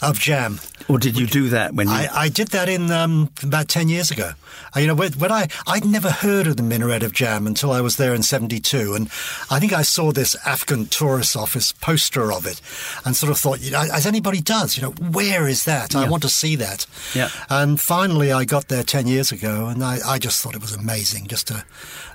of 0.01 0.19
Jam. 0.19 0.59
Or 0.87 0.99
did 0.99 1.17
you 1.17 1.25
do 1.25 1.49
that 1.49 1.73
when 1.73 1.87
you... 1.87 1.93
I, 1.93 2.09
I 2.13 2.29
did 2.29 2.49
that 2.49 2.69
in 2.69 2.91
um, 2.91 3.31
about 3.41 3.67
10 3.67 3.89
years 3.89 4.11
ago. 4.11 4.31
Uh, 4.75 4.79
you 4.79 4.87
know, 4.87 4.93
when, 4.93 5.13
when, 5.13 5.31
I, 5.31 5.47
I'd 5.65 5.85
never 5.85 6.11
heard 6.11 6.47
of 6.47 6.57
the 6.57 6.63
Minaret 6.63 7.01
of 7.03 7.11
Jam 7.11 7.47
until 7.47 7.71
I 7.71 7.81
was 7.81 7.97
there 7.97 8.13
in 8.13 8.21
72. 8.21 8.93
And 8.93 9.07
I 9.49 9.59
think 9.59 9.73
I 9.73 9.81
saw 9.81 10.11
this 10.11 10.35
Afghan 10.45 10.85
tourist 10.85 11.35
office 11.35 11.71
poster 11.71 12.31
of 12.31 12.45
it 12.45 12.61
and 13.03 13.15
sort 13.15 13.31
of 13.31 13.37
thought, 13.37 13.61
you 13.61 13.71
know, 13.71 13.81
as 13.81 14.05
anybody 14.05 14.41
does, 14.41 14.77
you 14.77 14.83
know, 14.83 14.91
where 14.91 15.47
is 15.47 15.65
that? 15.65 15.93
Yeah. 15.93 16.01
I 16.01 16.09
want 16.09 16.23
to 16.23 16.29
see 16.29 16.55
that. 16.57 16.85
Yeah. 17.15 17.29
And 17.49 17.81
finally 17.81 18.31
I 18.31 18.45
got 18.45 18.67
there 18.67 18.83
10 18.83 19.07
years 19.07 19.31
ago 19.31 19.67
and 19.67 19.83
I, 19.83 19.99
I 20.05 20.19
just 20.19 20.43
thought 20.43 20.55
it 20.55 20.61
was 20.61 20.75
amazing. 20.75 21.27
Just 21.27 21.47
to, 21.47 21.65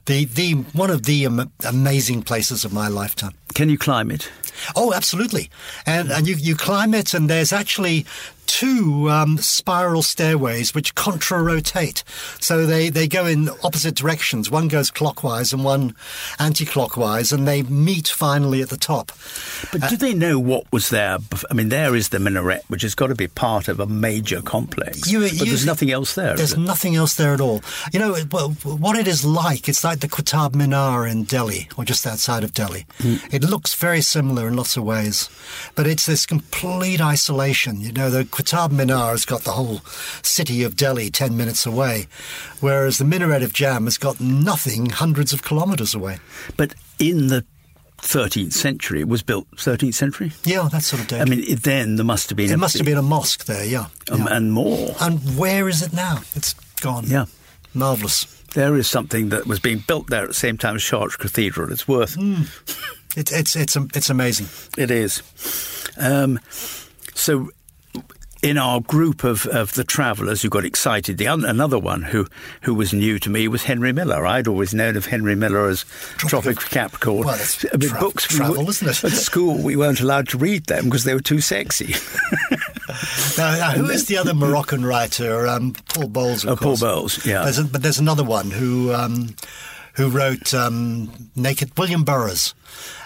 the, 0.07 0.27
the, 0.27 0.53
one 0.73 0.91
of 0.91 1.05
the 1.05 1.25
am- 1.25 1.53
amazing 1.67 2.23
places 2.23 2.65
of 2.65 2.73
my 2.73 2.89
lifetime. 2.89 3.35
Can 3.55 3.69
you 3.69 3.79
climb 3.79 4.11
it? 4.11 4.31
Oh, 4.77 4.93
absolutely. 4.93 5.51
And, 5.87 6.11
and 6.11 6.29
you, 6.29 6.35
you 6.37 6.57
climb 6.57 6.95
it, 6.95 7.15
and 7.15 7.29
there's 7.29 7.53
actually 7.53 8.07
two 8.51 9.09
um, 9.09 9.39
spiral 9.39 10.03
stairways 10.03 10.75
which 10.75 10.97
contra-rotate. 10.97 12.03
So 12.41 12.67
they, 12.67 12.89
they 12.89 13.07
go 13.07 13.25
in 13.25 13.49
opposite 13.63 13.95
directions. 13.95 14.51
One 14.51 14.67
goes 14.67 14.91
clockwise 14.91 15.53
and 15.53 15.65
one 15.65 15.95
anti-clockwise, 16.41 17.31
and 17.33 17.47
they 17.47 17.63
meet 17.63 18.09
finally 18.09 18.61
at 18.61 18.69
the 18.69 18.77
top. 18.77 19.13
But 19.71 19.85
uh, 19.85 19.89
do 19.89 19.97
they 19.97 20.15
know 20.15 20.41
what 20.41 20.65
was 20.73 20.91
there? 20.91 21.19
I 21.49 21.55
mean, 21.55 21.69
there 21.69 21.95
is 21.95 22.09
the 22.09 22.19
minaret, 22.19 22.65
which 22.67 22.83
has 22.83 22.97
got 22.97 23.07
to 23.07 23.15
be 23.15 23.29
part 23.29 23.69
of 23.69 23.79
a 23.79 23.87
major 23.87 24.43
complex. 24.43 25.09
You, 25.09 25.21
but 25.21 25.33
you, 25.33 25.47
there's 25.47 25.65
nothing 25.65 25.93
else 25.93 26.17
there. 26.17 26.37
There's 26.37 26.57
nothing 26.57 26.97
else 26.97 27.15
there 27.15 27.33
at 27.33 27.41
all. 27.41 27.63
You 27.93 28.01
know, 28.01 28.15
what 28.15 28.99
it 28.99 29.07
is 29.07 29.25
like, 29.25 29.69
it's 29.69 29.85
like 29.85 30.01
the 30.01 30.09
Qutab 30.09 30.57
Minar 30.57 31.07
in 31.07 31.23
Delhi, 31.23 31.69
or 31.77 31.85
just 31.85 32.05
outside 32.05 32.43
of 32.43 32.53
Delhi. 32.53 32.85
Mm. 32.99 33.33
It 33.33 33.45
looks 33.45 33.75
very 33.75 34.01
similar 34.01 34.49
in 34.49 34.57
lots 34.57 34.77
of 34.77 34.83
ways, 34.83 35.31
but 35.77 35.87
it's 35.87 36.07
this 36.07 36.27
complete 36.27 37.01
isolation. 37.01 37.81
You 37.81 37.93
know, 37.93 38.11
the 38.11 38.25
Qutab 38.41 38.73
Minar 38.73 39.11
has 39.11 39.27
got 39.27 39.43
the 39.43 39.53
whole 39.53 39.81
city 40.23 40.63
of 40.63 40.75
Delhi 40.75 41.11
10 41.11 41.37
minutes 41.37 41.67
away, 41.67 42.07
whereas 42.61 42.97
the 42.97 43.05
Minaret 43.05 43.43
of 43.43 43.53
Jam 43.53 43.85
has 43.85 43.99
got 43.99 44.19
nothing 44.19 44.89
hundreds 44.89 45.35
of 45.35 45.45
kilometres 45.45 45.95
away. 45.95 46.19
But 46.57 46.75
in 46.99 47.27
the 47.27 47.45
13th 47.99 48.55
century. 48.55 49.01
It 49.01 49.09
was 49.09 49.23
built 49.23 49.51
13th 49.57 49.93
century. 49.93 50.33
Yeah, 50.45 50.71
that 50.73 50.83
sort 50.83 51.03
of 51.03 51.09
date. 51.09 51.21
I 51.21 51.27
mean, 51.27 51.55
then 51.57 51.97
there 51.97 52.05
must 52.05 52.31
have 52.31 52.37
been. 52.39 52.51
It 52.51 52.57
must 52.57 52.79
have 52.79 52.87
been 52.87 52.97
a 52.97 53.03
mosque 53.03 53.45
there. 53.45 53.63
Yeah. 53.67 53.89
Um, 54.11 54.23
yeah. 54.23 54.37
and 54.37 54.53
more. 54.55 54.95
And 55.03 55.21
where 55.37 55.69
is 55.69 55.83
it 55.83 55.93
now? 55.93 56.21
It's 56.35 56.55
gone. 56.81 57.05
Yeah, 57.09 57.27
marvelous. 57.75 58.25
There 58.55 58.75
is 58.75 58.89
something 58.89 59.29
that 59.29 59.47
was 59.47 59.61
being 59.61 59.85
built 59.87 60.07
there 60.07 60.23
at 60.23 60.29
the 60.29 60.35
same 60.35 60.57
time 60.57 60.77
as 60.77 60.83
Chartres 60.83 61.17
Cathedral. 61.17 61.71
It's 61.71 61.87
worth. 61.87 62.17
Mm. 62.17 62.49
It, 63.19 63.31
it's 63.33 63.55
it's 63.55 63.77
it's 63.77 64.09
amazing. 64.09 64.49
It 64.79 64.91
is. 64.91 65.23
Um, 65.99 66.41
so 67.13 67.51
in 68.43 68.57
our 68.57 68.81
group 68.81 69.23
of, 69.25 69.47
of 69.47 69.75
the 69.75 69.85
travellers 69.85 70.43
who 70.43 70.49
got 70.49 70.65
excited, 70.65 71.19
the 71.19 71.27
another 71.27 71.79
one 71.79 72.03
who, 72.03 72.27
who 72.63 72.75
was 72.75 72.93
new 72.93 73.19
to 73.19 73.31
me 73.31 73.49
was 73.49 73.65
Henry 73.65 73.93
Miller. 73.93 74.27
I'd 74.27 74.49
always 74.49 74.73
known 74.73 74.97
of 74.97 75.07
Henry 75.07 75.35
Miller 75.35 75.69
as 75.69 75.85
Tropic, 76.17 76.59
of 76.59 76.71
Capricorn. 76.71 77.27
Well, 77.27 77.37
that's 77.37 77.65
I 77.67 77.77
mean, 77.77 77.91
tra- 77.91 78.01
books 78.01 78.27
travel, 78.27 78.65
we, 78.65 78.71
isn't 78.71 78.89
it? 78.89 79.05
At 79.05 79.13
school, 79.13 79.63
we 79.63 79.77
weren't 79.77 80.01
allowed 80.01 80.29
to 80.29 80.39
read 80.39 80.67
them 80.67 80.85
because 80.85 81.05
they 81.05 81.15
were 81.15 81.21
too 81.21 81.41
sexy. 81.41 81.95
now, 83.39 83.57
now, 83.57 83.71
who 83.73 83.91
is 83.91 84.07
the 84.07 84.17
other 84.17 84.35
Moroccan 84.35 84.85
writer? 84.85 85.47
Um, 85.47 85.75
Paul 85.95 86.09
Bowles, 86.09 86.45
of 86.45 86.51
oh, 86.51 86.57
course. 86.57 86.81
Paul 86.81 86.89
Bowles, 86.89 87.27
yeah. 87.27 87.43
There's 87.45 87.59
a, 87.59 87.65
but 87.65 87.83
there's 87.83 87.99
another 87.99 88.25
one 88.25 88.51
who 88.51 88.93
um, 88.93 89.35
who 89.95 90.09
wrote 90.09 90.55
um, 90.55 91.11
Naked 91.37 91.77
William 91.77 92.05
Burroughs. 92.05 92.55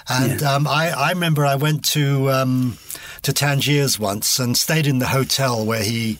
And 0.08 0.40
yeah. 0.40 0.54
um, 0.54 0.68
I, 0.68 0.90
I 0.90 1.10
remember 1.10 1.46
I 1.46 1.54
went 1.54 1.84
to 1.86 2.30
um, 2.30 2.76
to 3.24 3.32
Tangiers 3.32 3.98
once 3.98 4.38
and 4.38 4.56
stayed 4.56 4.86
in 4.86 4.98
the 4.98 5.06
hotel 5.06 5.64
where 5.64 5.82
he 5.82 6.18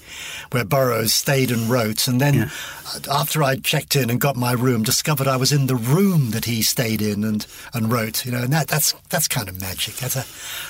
where 0.51 0.65
Burroughs 0.65 1.15
stayed 1.15 1.51
and 1.51 1.69
wrote. 1.69 2.09
And 2.09 2.21
then 2.21 2.35
yeah. 2.35 2.51
after 3.11 3.43
I 3.43 3.57
checked 3.57 3.97
in 3.97 4.11
and 4.11 4.21
got 4.21 4.37
my 4.37 4.53
room, 4.53 4.83
discovered 4.83 5.27
I 5.27 5.37
was 5.37 5.53
in 5.53 5.67
the 5.67 5.77
room 5.77 6.31
that 6.31 6.45
he 6.45 6.63
stayed 6.63 7.03
in 7.03 7.25
and, 7.25 7.47
and 7.73 7.93
wrote. 7.93 8.25
You 8.25 8.33
know, 8.33 8.43
and 8.43 8.53
that, 8.53 8.69
that's 8.69 8.93
that's 9.11 9.29
kind 9.29 9.49
of 9.49 9.61
magic. 9.61 9.97
That's 9.97 10.17
a, 10.17 10.25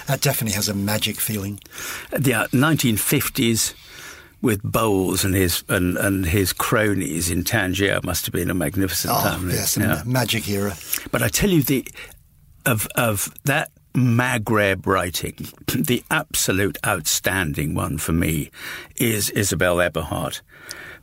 that 0.07 0.21
definitely 0.21 0.55
has 0.55 0.69
a 0.69 0.75
magic 0.75 1.21
feeling. 1.21 1.61
The 2.11 2.35
uh, 2.35 2.47
1950s 2.49 3.75
with 4.43 4.63
Bowles 4.63 5.25
and 5.25 5.35
his 5.35 5.65
and, 5.69 5.97
and 5.97 6.27
his 6.27 6.53
cronies 6.53 7.31
in 7.31 7.45
Tangier 7.45 8.01
must 8.03 8.27
have 8.27 8.33
been 8.33 8.51
a 8.51 8.55
magnificent 8.55 9.15
oh, 9.17 9.23
time. 9.23 9.51
Yes, 9.51 9.77
yeah. 9.77 10.03
magic 10.05 10.49
era. 10.49 10.75
But 11.11 11.23
I 11.23 11.29
tell 11.29 11.51
you, 11.51 11.63
the 11.63 11.89
of 12.67 12.87
of 12.95 13.33
that 13.45 13.71
Maghreb 13.95 14.87
writing, 14.87 15.37
the 15.69 16.03
absolute 16.11 16.79
outstanding 16.85 17.75
one 17.75 17.97
for 17.97 18.13
me 18.13 18.51
is 18.97 19.31
Isabelle 19.31 19.81
Eberhardt, 19.81 20.43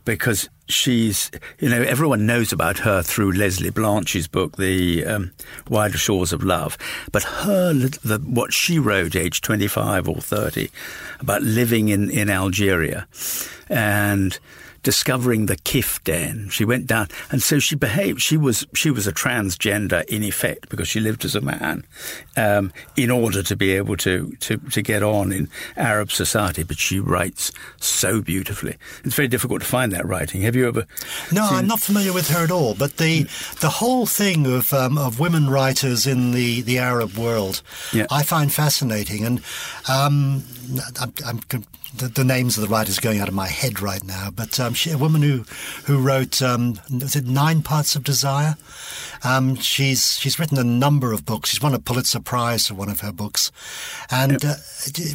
because 0.04 0.50
she's, 0.72 1.30
you 1.58 1.68
know, 1.68 1.82
everyone 1.82 2.26
knows 2.26 2.52
about 2.52 2.78
her 2.78 3.02
through 3.02 3.32
Lesley 3.32 3.70
Blanch's 3.70 4.26
book, 4.26 4.56
The 4.56 5.04
um, 5.04 5.32
Wilder 5.68 5.98
Shores 5.98 6.32
of 6.32 6.42
Love. 6.42 6.76
But 7.12 7.22
her, 7.22 7.72
the, 7.74 8.18
what 8.24 8.52
she 8.52 8.78
wrote, 8.78 9.14
age 9.14 9.40
25 9.40 10.08
or 10.08 10.20
30, 10.20 10.70
about 11.20 11.42
living 11.42 11.88
in, 11.88 12.10
in 12.10 12.30
Algeria 12.30 13.06
and 13.68 14.38
discovering 14.82 15.46
the 15.46 15.56
Kif 15.56 16.02
den. 16.04 16.48
She 16.50 16.64
went 16.64 16.86
down, 16.86 17.08
and 17.30 17.42
so 17.42 17.58
she 17.58 17.76
behaved. 17.76 18.20
She 18.20 18.36
was 18.36 18.66
she 18.74 18.90
was 18.90 19.06
a 19.06 19.12
transgender 19.12 20.04
in 20.06 20.22
effect 20.22 20.68
because 20.68 20.88
she 20.88 21.00
lived 21.00 21.24
as 21.24 21.34
a 21.34 21.40
man, 21.40 21.84
um, 22.36 22.72
in 22.96 23.10
order 23.10 23.42
to 23.42 23.56
be 23.56 23.72
able 23.72 23.96
to, 23.98 24.32
to 24.40 24.56
to 24.58 24.82
get 24.82 25.02
on 25.02 25.32
in 25.32 25.48
Arab 25.76 26.10
society. 26.10 26.62
But 26.62 26.78
she 26.78 26.98
writes 27.00 27.52
so 27.78 28.20
beautifully. 28.20 28.76
It's 29.04 29.14
very 29.14 29.28
difficult 29.28 29.62
to 29.62 29.66
find 29.66 29.92
that 29.92 30.06
writing. 30.06 30.42
Have 30.42 30.56
you 30.56 30.61
ever? 30.66 30.86
No, 31.30 31.48
seen... 31.48 31.58
I'm 31.58 31.66
not 31.66 31.80
familiar 31.80 32.12
with 32.12 32.28
her 32.30 32.44
at 32.44 32.50
all. 32.50 32.74
But 32.74 32.96
the 32.96 33.24
the 33.60 33.68
whole 33.68 34.06
thing 34.06 34.46
of 34.46 34.72
um, 34.72 34.98
of 34.98 35.20
women 35.20 35.50
writers 35.50 36.06
in 36.06 36.32
the 36.32 36.62
the 36.62 36.78
Arab 36.78 37.16
world, 37.16 37.62
yeah. 37.92 38.06
I 38.10 38.22
find 38.22 38.52
fascinating, 38.52 39.24
and 39.24 39.40
um, 39.88 40.44
I'm, 41.00 41.12
I'm 41.26 41.40
the, 41.94 42.08
the, 42.08 42.24
names 42.24 42.56
of 42.56 42.62
the 42.62 42.68
writers 42.68 42.98
going 42.98 43.20
out 43.20 43.28
of 43.28 43.34
my 43.34 43.48
head 43.48 43.80
right 43.80 44.02
now, 44.02 44.30
but 44.34 44.58
um, 44.58 44.74
she, 44.74 44.90
a 44.90 44.98
woman 44.98 45.22
who 45.22 45.44
who 45.84 45.98
wrote 45.98 46.40
um, 46.40 46.78
was 46.90 47.16
it 47.16 47.26
Nine 47.26 47.62
Parts 47.62 47.94
of 47.96 48.04
Desire. 48.04 48.56
Um, 49.24 49.56
she's 49.56 50.18
she's 50.18 50.38
written 50.38 50.58
a 50.58 50.64
number 50.64 51.12
of 51.12 51.24
books. 51.24 51.50
She's 51.50 51.62
won 51.62 51.74
a 51.74 51.78
Pulitzer 51.78 52.20
Prize 52.20 52.66
for 52.66 52.74
one 52.74 52.88
of 52.88 53.00
her 53.00 53.12
books, 53.12 53.52
and 54.10 54.42
yep. 54.42 54.58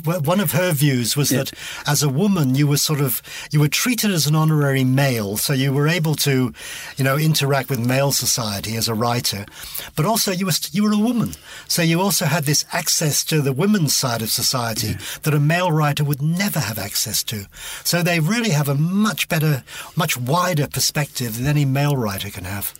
uh, 0.08 0.20
one 0.22 0.40
of 0.40 0.52
her 0.52 0.72
views 0.72 1.18
was 1.18 1.32
yep. 1.32 1.48
that 1.48 1.58
as 1.86 2.04
a 2.04 2.10
woman 2.10 2.56
you 2.56 2.68
were 2.68 2.78
sort 2.78 3.02
of 3.02 3.22
you 3.52 3.60
were 3.60 3.68
treated 3.68 4.12
as 4.12 4.28
an 4.28 4.36
honorary 4.36 4.84
male, 4.84 5.38
so 5.38 5.54
you 5.54 5.74
were 5.74 5.88
able 5.88 6.16
to, 6.16 6.54
you 6.96 7.04
know, 7.04 7.18
interact 7.18 7.70
with 7.70 7.80
male 7.80 8.12
society 8.12 8.76
as 8.76 8.88
a 8.88 8.94
writer, 8.94 9.46
but 9.96 10.06
also 10.06 10.32
you 10.32 10.46
were 10.46 10.54
you 10.72 10.84
were 10.84 10.94
a 10.94 10.98
woman, 10.98 11.34
so 11.68 11.82
you 11.82 12.00
also 12.00 12.26
had 12.26 12.46
this 12.46 12.66
access 12.72 13.24
to 13.26 13.42
the 13.42 13.54
women's 13.54 13.96
side 13.96 14.22
of 14.22 14.30
society 14.30 14.90
yeah. 14.90 14.98
that 15.24 15.34
a 15.34 15.40
male 15.40 15.72
writer 15.72 16.04
would 16.04 16.22
never 16.22 16.60
have 16.68 16.78
access 16.78 17.24
to. 17.24 17.46
So 17.84 18.04
they 18.04 18.20
really 18.20 18.52
have 18.52 18.70
a 18.70 18.76
much 18.76 19.28
better, 19.28 19.64
much 19.96 20.18
wider 20.18 20.68
perspective 20.68 21.38
than 21.38 21.48
any 21.48 21.66
male 21.66 21.98
writer 21.98 22.30
can 22.30 22.44
have. 22.44 22.74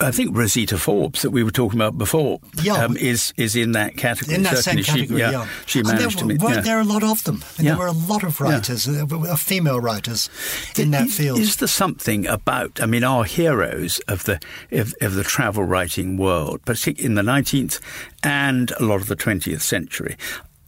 I 0.00 0.12
think 0.12 0.36
Rosita 0.36 0.78
Forbes 0.78 1.22
that 1.22 1.30
we 1.30 1.42
were 1.42 1.50
talking 1.50 1.80
about 1.80 1.98
before 1.98 2.38
yeah. 2.62 2.84
um, 2.84 2.96
is 2.96 3.34
is 3.36 3.56
in 3.56 3.72
that 3.72 3.96
category. 3.96 4.36
In 4.36 4.44
that 4.44 4.58
Certainly 4.58 4.84
same 4.84 4.94
category, 4.94 5.18
she, 5.18 5.22
yeah, 5.22 5.30
yeah. 5.30 5.48
She 5.66 5.82
managed 5.82 6.20
and 6.20 6.30
there, 6.30 6.38
to. 6.38 6.44
Weren't 6.44 6.56
yeah. 6.56 6.62
there 6.62 6.80
a 6.80 6.84
lot 6.84 7.02
of 7.02 7.24
them? 7.24 7.42
And 7.56 7.66
yeah. 7.66 7.72
There 7.72 7.80
were 7.80 7.86
a 7.86 7.92
lot 7.92 8.22
of 8.22 8.40
writers, 8.40 8.86
yeah. 8.86 9.02
uh, 9.02 9.34
female 9.34 9.80
writers, 9.80 10.30
in 10.78 10.92
that 10.92 11.06
is, 11.06 11.16
field. 11.16 11.40
Is 11.40 11.56
there 11.56 11.66
something 11.66 12.26
about? 12.26 12.80
I 12.80 12.86
mean, 12.86 13.02
our 13.02 13.24
heroes 13.24 13.98
of 14.06 14.24
the 14.24 14.38
of, 14.70 14.94
of 15.00 15.14
the 15.14 15.24
travel 15.24 15.64
writing 15.64 16.16
world, 16.16 16.64
particularly 16.64 17.06
in 17.06 17.14
the 17.14 17.24
nineteenth 17.24 17.80
and 18.22 18.70
a 18.78 18.84
lot 18.84 19.00
of 19.00 19.08
the 19.08 19.16
twentieth 19.16 19.62
century, 19.62 20.16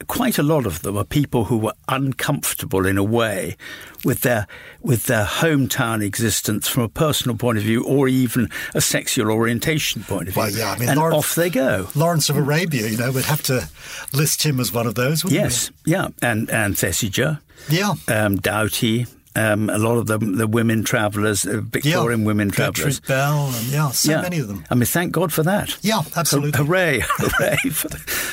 quite 0.07 0.39
a 0.39 0.43
lot 0.43 0.67
of 0.67 0.83
them 0.83 0.97
are 0.97 1.05
people 1.05 1.45
who 1.45 1.57
were 1.57 1.73
uncomfortable 1.89 2.87
in 2.87 2.99
a 2.99 3.05
way 3.05 3.57
with 4.05 4.21
their 4.21 4.47
with 4.81 5.05
their 5.05 5.25
hometown 5.25 6.05
existence 6.05 6.69
from 6.69 6.83
a 6.83 6.89
personal 6.89 7.37
point 7.37 7.59
of 7.59 7.65
view 7.65 7.85
or 7.85 8.09
even 8.09 8.51
a 8.75 8.81
sexual 8.81 9.31
orientation 9.31 10.03
point 10.03 10.29
of 10.29 10.35
view. 10.35 10.43
Well, 10.43 10.51
yeah, 10.51 10.73
I 10.73 10.79
mean, 10.79 10.89
and 10.89 10.99
Lawrence, 10.99 11.17
off 11.17 11.35
they 11.35 11.51
go. 11.51 11.89
Lawrence 11.95 12.29
of 12.29 12.37
Arabia, 12.37 12.89
you 12.89 12.97
know, 12.97 13.13
we'd 13.13 13.25
have 13.25 13.43
to 13.45 13.69
list 14.13 14.43
him 14.45 14.61
as 14.61 14.73
one 14.73 14.87
of 14.87 14.95
those, 14.95 15.25
yes, 15.31 15.71
we? 15.85 15.93
yeah, 15.93 16.09
and 16.21 16.51
and 16.51 16.75
Thesiger, 16.75 17.41
yeah, 17.69 17.95
um, 18.09 18.37
Doughty, 18.37 19.07
um, 19.37 19.69
a 19.69 19.79
lot 19.79 19.97
of 19.97 20.07
the, 20.07 20.19
the 20.19 20.47
women 20.47 20.85
travellers, 20.85 21.45
uh, 21.45 21.61
Victorian 21.63 22.21
yeah. 22.21 22.27
women 22.27 22.51
travellers. 22.51 23.01
Bell, 23.01 23.51
and 23.53 23.67
yeah, 23.67 23.91
so 23.91 24.13
yeah. 24.13 24.23
many 24.23 24.39
of 24.39 24.49
them. 24.49 24.65
I 24.71 24.75
mean, 24.75 24.87
thank 24.87 25.13
God 25.13 25.33
for 25.33 25.43
that. 25.43 25.77
Yeah, 25.83 26.03
absolutely. 26.17 26.59
Hooray, 26.59 27.01
hooray 27.05 27.57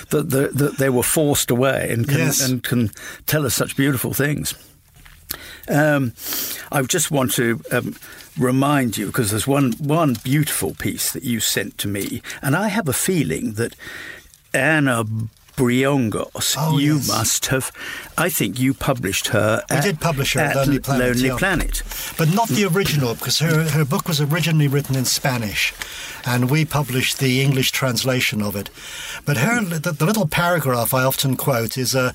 that 0.09 0.29
the, 0.29 0.49
the, 0.53 0.75
they 0.77 0.89
were 0.89 1.03
forced 1.03 1.49
away 1.49 1.89
and 1.91 2.07
can, 2.07 2.17
yes. 2.17 2.47
and 2.47 2.63
can 2.63 2.91
tell 3.25 3.45
us 3.45 3.55
such 3.55 3.75
beautiful 3.75 4.13
things. 4.13 4.53
Um, 5.67 6.13
I 6.71 6.81
just 6.83 7.11
want 7.11 7.31
to 7.33 7.61
um, 7.71 7.95
remind 8.37 8.97
you 8.97 9.07
because 9.07 9.31
there's 9.31 9.47
one 9.47 9.73
one 9.73 10.15
beautiful 10.23 10.73
piece 10.75 11.13
that 11.13 11.23
you 11.23 11.39
sent 11.39 11.77
to 11.79 11.87
me, 11.87 12.21
and 12.41 12.55
I 12.55 12.67
have 12.67 12.87
a 12.87 12.93
feeling 12.93 13.53
that 13.53 13.75
Anna 14.53 15.05
Briongos. 15.55 16.55
Oh, 16.57 16.77
you 16.77 16.95
yes. 16.95 17.07
must 17.07 17.45
have. 17.47 17.71
I 18.17 18.29
think 18.29 18.59
you 18.59 18.73
published 18.73 19.27
her. 19.27 19.63
We 19.69 19.77
at, 19.77 19.83
did 19.83 19.99
publish 19.99 20.33
her 20.33 20.41
at, 20.41 20.55
Lonely 20.55 20.79
Planet, 20.79 21.07
Lonely 21.07 21.27
yeah. 21.27 21.37
Planet. 21.37 21.83
but 22.17 22.33
not 22.33 22.47
the 22.49 22.65
original 22.65 23.15
because 23.15 23.39
her 23.39 23.69
her 23.69 23.85
book 23.85 24.07
was 24.07 24.21
originally 24.21 24.67
written 24.67 24.95
in 24.95 25.05
Spanish, 25.05 25.73
and 26.25 26.49
we 26.49 26.65
published 26.65 27.19
the 27.19 27.41
English 27.41 27.71
translation 27.71 28.41
of 28.41 28.55
it. 28.55 28.69
But 29.25 29.37
her 29.37 29.61
the, 29.63 29.91
the 29.91 30.05
little 30.05 30.27
paragraph 30.27 30.93
I 30.93 31.03
often 31.03 31.35
quote 31.35 31.77
is 31.77 31.95
a 31.95 32.13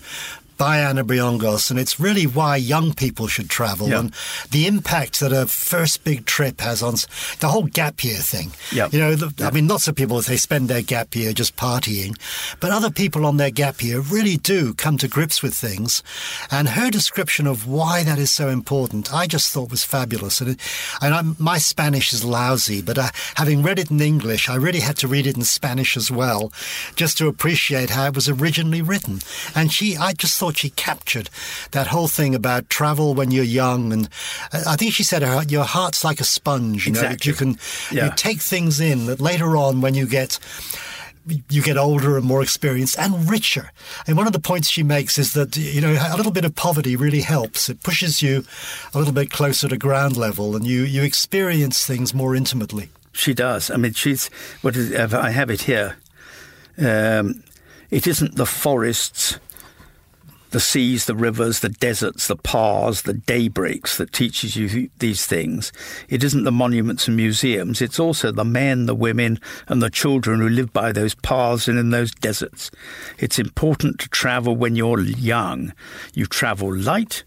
by 0.57 0.81
Ana 0.81 1.05
Briongos, 1.05 1.71
and 1.71 1.79
it's 1.79 1.99
really 2.01 2.27
why 2.27 2.57
young 2.57 2.95
people 2.95 3.27
should 3.27 3.49
travel 3.51 3.89
Yeah. 3.89 4.01
and 4.01 4.15
the 4.51 4.67
impact 4.67 5.21
that 5.21 5.33
a 5.33 5.47
first 5.47 6.05
big 6.05 6.27
trip 6.27 6.61
has 6.61 6.83
on 6.83 6.95
the 7.41 7.49
whole 7.49 7.65
gap 7.65 8.03
year 8.05 8.19
thing. 8.19 8.53
Yeah. 8.73 8.89
You 8.91 8.99
know, 8.99 9.15
the, 9.15 9.45
I 9.45 9.51
mean, 9.51 9.69
lots 9.69 9.89
of 9.89 9.95
people 9.95 10.21
they 10.21 10.37
spend 10.37 10.69
their 10.69 10.83
gap 10.83 11.15
year 11.15 11.33
just 11.33 11.57
partying, 11.57 12.17
but 12.61 12.71
other 12.71 12.91
people 12.91 13.27
on 13.27 13.37
their 13.37 13.51
gap 13.51 13.83
year 13.83 14.01
really 14.01 14.37
do 14.37 14.73
come 14.75 14.97
to 14.99 15.09
grips 15.09 15.43
with 15.43 15.55
things. 15.55 16.03
And 16.51 16.69
her 16.71 16.91
description 16.91 17.47
of 17.47 17.67
why 17.67 18.03
that 18.05 18.19
is 18.19 18.31
so 18.31 18.49
important, 18.49 19.13
I 19.13 19.27
just 19.27 19.53
thought 19.53 19.71
was 19.71 19.85
fabulous. 19.85 20.41
And, 20.41 20.51
it, 20.51 20.61
and 21.03 21.15
I'm, 21.15 21.37
my 21.39 21.59
Spanish 21.59 22.13
is 22.13 22.25
lousy, 22.25 22.83
but 22.83 22.99
uh, 22.99 23.09
having 23.35 23.63
read 23.63 23.79
it 23.79 23.91
in 23.91 24.01
English, 24.01 24.49
I 24.49 24.55
really 24.57 24.81
had 24.81 24.97
to 24.99 25.09
read 25.09 25.27
it 25.27 25.37
in 25.37 25.43
Spanish 25.45 25.97
as 25.97 26.11
well, 26.11 26.53
just 26.95 27.19
to 27.19 27.29
appreciate 27.29 27.91
how 27.91 28.07
it 28.07 28.15
was 28.15 28.29
originally 28.29 28.83
written. 28.83 29.21
And 29.55 29.73
she, 29.73 29.97
I 29.97 30.13
just 30.13 30.39
thought 30.39 30.46
she 30.55 30.71
captured 30.71 31.31
that 31.73 31.87
whole 31.89 32.09
thing 32.09 32.35
about 32.35 32.69
travel 32.71 33.15
when 33.15 33.31
you're 33.31 33.45
young. 33.45 33.93
And 33.93 34.09
uh, 34.53 34.63
I 34.67 34.77
think 34.77 34.93
she 34.93 35.03
said 35.03 35.23
her, 35.23 35.43
your 35.49 35.65
heart's 35.65 36.05
like 36.05 36.21
a 36.21 36.25
sponge, 36.25 36.87
you 36.87 36.93
know, 36.93 37.01
that 37.01 37.25
you 37.27 37.33
can 37.33 37.59
Yeah. 37.91 38.07
you 38.07 38.13
take 38.17 38.41
things 38.41 38.81
in 38.81 39.07
that 39.07 39.21
later 39.21 39.57
on 39.57 39.81
when 39.81 39.95
you 39.95 40.07
get 40.07 40.39
you 41.49 41.61
get 41.61 41.77
older 41.77 42.17
and 42.17 42.25
more 42.25 42.41
experienced 42.41 42.97
and 43.01 43.29
richer. 43.29 43.73
And 44.07 44.17
one 44.17 44.29
of 44.29 44.33
the 44.33 44.39
points 44.39 44.69
she 44.69 44.85
makes 44.85 45.19
is 45.19 45.33
that, 45.33 45.57
you 45.57 45.81
know, 45.81 45.91
a 46.11 46.17
little 46.17 46.31
bit 46.31 46.45
of 46.45 46.55
poverty 46.55 46.95
really 46.95 47.23
helps. 47.23 47.69
It 47.69 47.83
pushes 47.83 48.23
you 48.23 48.45
a 48.95 48.99
little 48.99 49.13
bit 49.13 49.31
closer 49.31 49.67
to 49.67 49.77
ground 49.77 50.17
level 50.17 50.55
and 50.55 50.65
you, 50.65 50.83
you 50.83 51.03
experience 51.03 51.85
things 51.85 52.15
more 52.15 52.37
intimately. 52.37 52.91
She 53.13 53.35
does. 53.35 53.73
I 53.73 53.77
mean, 53.77 53.93
she's. 53.95 54.29
What 54.63 54.77
is? 54.77 54.93
I 55.15 55.31
have 55.31 55.51
it 55.51 55.63
here. 55.63 55.97
Um, 56.79 57.43
it 57.91 58.07
isn't 58.07 58.37
the 58.37 58.47
forests, 58.47 59.39
the 60.57 60.61
seas, 60.61 61.05
the 61.05 61.15
rivers, 61.15 61.61
the 61.61 61.69
deserts, 61.69 62.29
the 62.29 62.37
paths, 62.37 63.03
the 63.03 63.13
daybreaks 63.13 63.99
that 63.99 64.11
teaches 64.11 64.57
you 64.57 64.89
these 65.01 65.27
things. 65.27 65.71
It 66.09 66.25
isn't 66.25 66.45
the 66.45 66.51
monuments 66.51 67.07
and 67.07 67.15
museums. 67.15 67.83
It's 67.83 68.01
also 68.01 68.33
the 68.33 68.43
men, 68.43 68.87
the 68.87 68.95
women, 68.95 69.39
and 69.69 69.83
the 69.83 69.91
children 69.91 70.41
who 70.41 70.49
live 70.49 70.73
by 70.73 70.93
those 70.93 71.15
paths 71.15 71.69
and 71.69 71.79
in 71.79 71.91
those 71.91 72.11
deserts. 72.11 72.71
It's 73.19 73.39
important 73.39 73.99
to 73.99 74.09
travel 74.09 74.57
when 74.57 74.77
you're 74.77 75.03
young. 75.03 75.75
You 76.15 76.25
travel 76.25 76.75
light, 76.75 77.25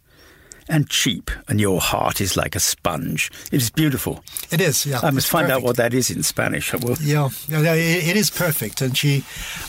and 0.70 0.88
cheap, 0.90 1.32
and 1.48 1.60
your 1.60 1.82
heart 1.82 2.22
is 2.22 2.38
like 2.38 2.56
a 2.56 2.60
sponge. 2.60 3.32
It 3.52 3.62
is 3.62 3.70
beautiful. 3.72 4.24
It 4.52 4.62
is, 4.62 4.86
yeah. 4.86 5.00
I 5.04 5.10
must 5.12 5.28
find 5.28 5.52
out 5.52 5.64
what 5.64 5.76
that 5.78 5.94
is 5.94 6.10
in 6.10 6.24
Spanish. 6.24 6.74
I 6.74 6.78
will. 6.78 6.96
Yeah, 7.02 7.30
yeah, 7.48 7.62
yeah, 7.62 7.74
it, 7.74 8.10
it 8.10 8.16
is 8.16 8.30
perfect, 8.30 8.82
and 8.82 8.96
she, 8.96 9.18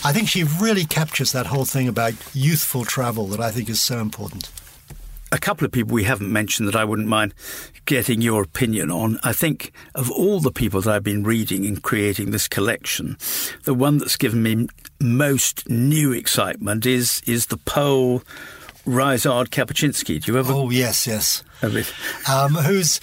I 0.05 0.13
think 0.13 0.29
she 0.29 0.45
really 0.45 0.85
captures 0.85 1.33
that 1.33 1.47
whole 1.47 1.65
thing 1.65 1.89
about 1.89 2.13
youthful 2.35 2.85
travel 2.85 3.27
that 3.29 3.41
I 3.41 3.51
think 3.51 3.69
is 3.69 3.81
so 3.83 3.99
important. 3.99 4.51
a 5.33 5.39
couple 5.39 5.65
of 5.65 5.73
people 5.73 5.95
we 5.95 6.05
haven't 6.05 6.33
mentioned 6.33 6.69
that 6.69 6.77
I 6.77 6.85
wouldn't 6.85 7.09
mind 7.09 7.35
getting 7.87 8.21
your 8.21 8.43
opinion 8.43 8.91
on. 8.91 9.19
I 9.23 9.33
think 9.33 9.73
of 9.95 10.11
all 10.11 10.41
the 10.41 10.51
people 10.53 10.81
that 10.81 10.93
I've 10.95 11.05
been 11.05 11.25
reading 11.25 11.65
in 11.65 11.79
creating 11.79 12.31
this 12.31 12.49
collection, 12.49 13.17
the 13.65 13.75
one 13.75 13.99
that's 13.99 14.17
given 14.17 14.43
me 14.43 14.67
most 15.01 15.69
new 15.69 16.13
excitement 16.13 16.85
is 16.87 17.23
is 17.27 17.47
the 17.47 17.57
Pole 17.57 18.23
Ryszard 18.87 19.49
Kapuscinski. 19.51 20.21
Do 20.25 20.33
you 20.33 20.39
ever 20.39 20.53
Oh 20.53 20.71
yes, 20.71 21.07
yes. 21.07 21.43
Um, 22.29 22.55
whose 22.55 22.99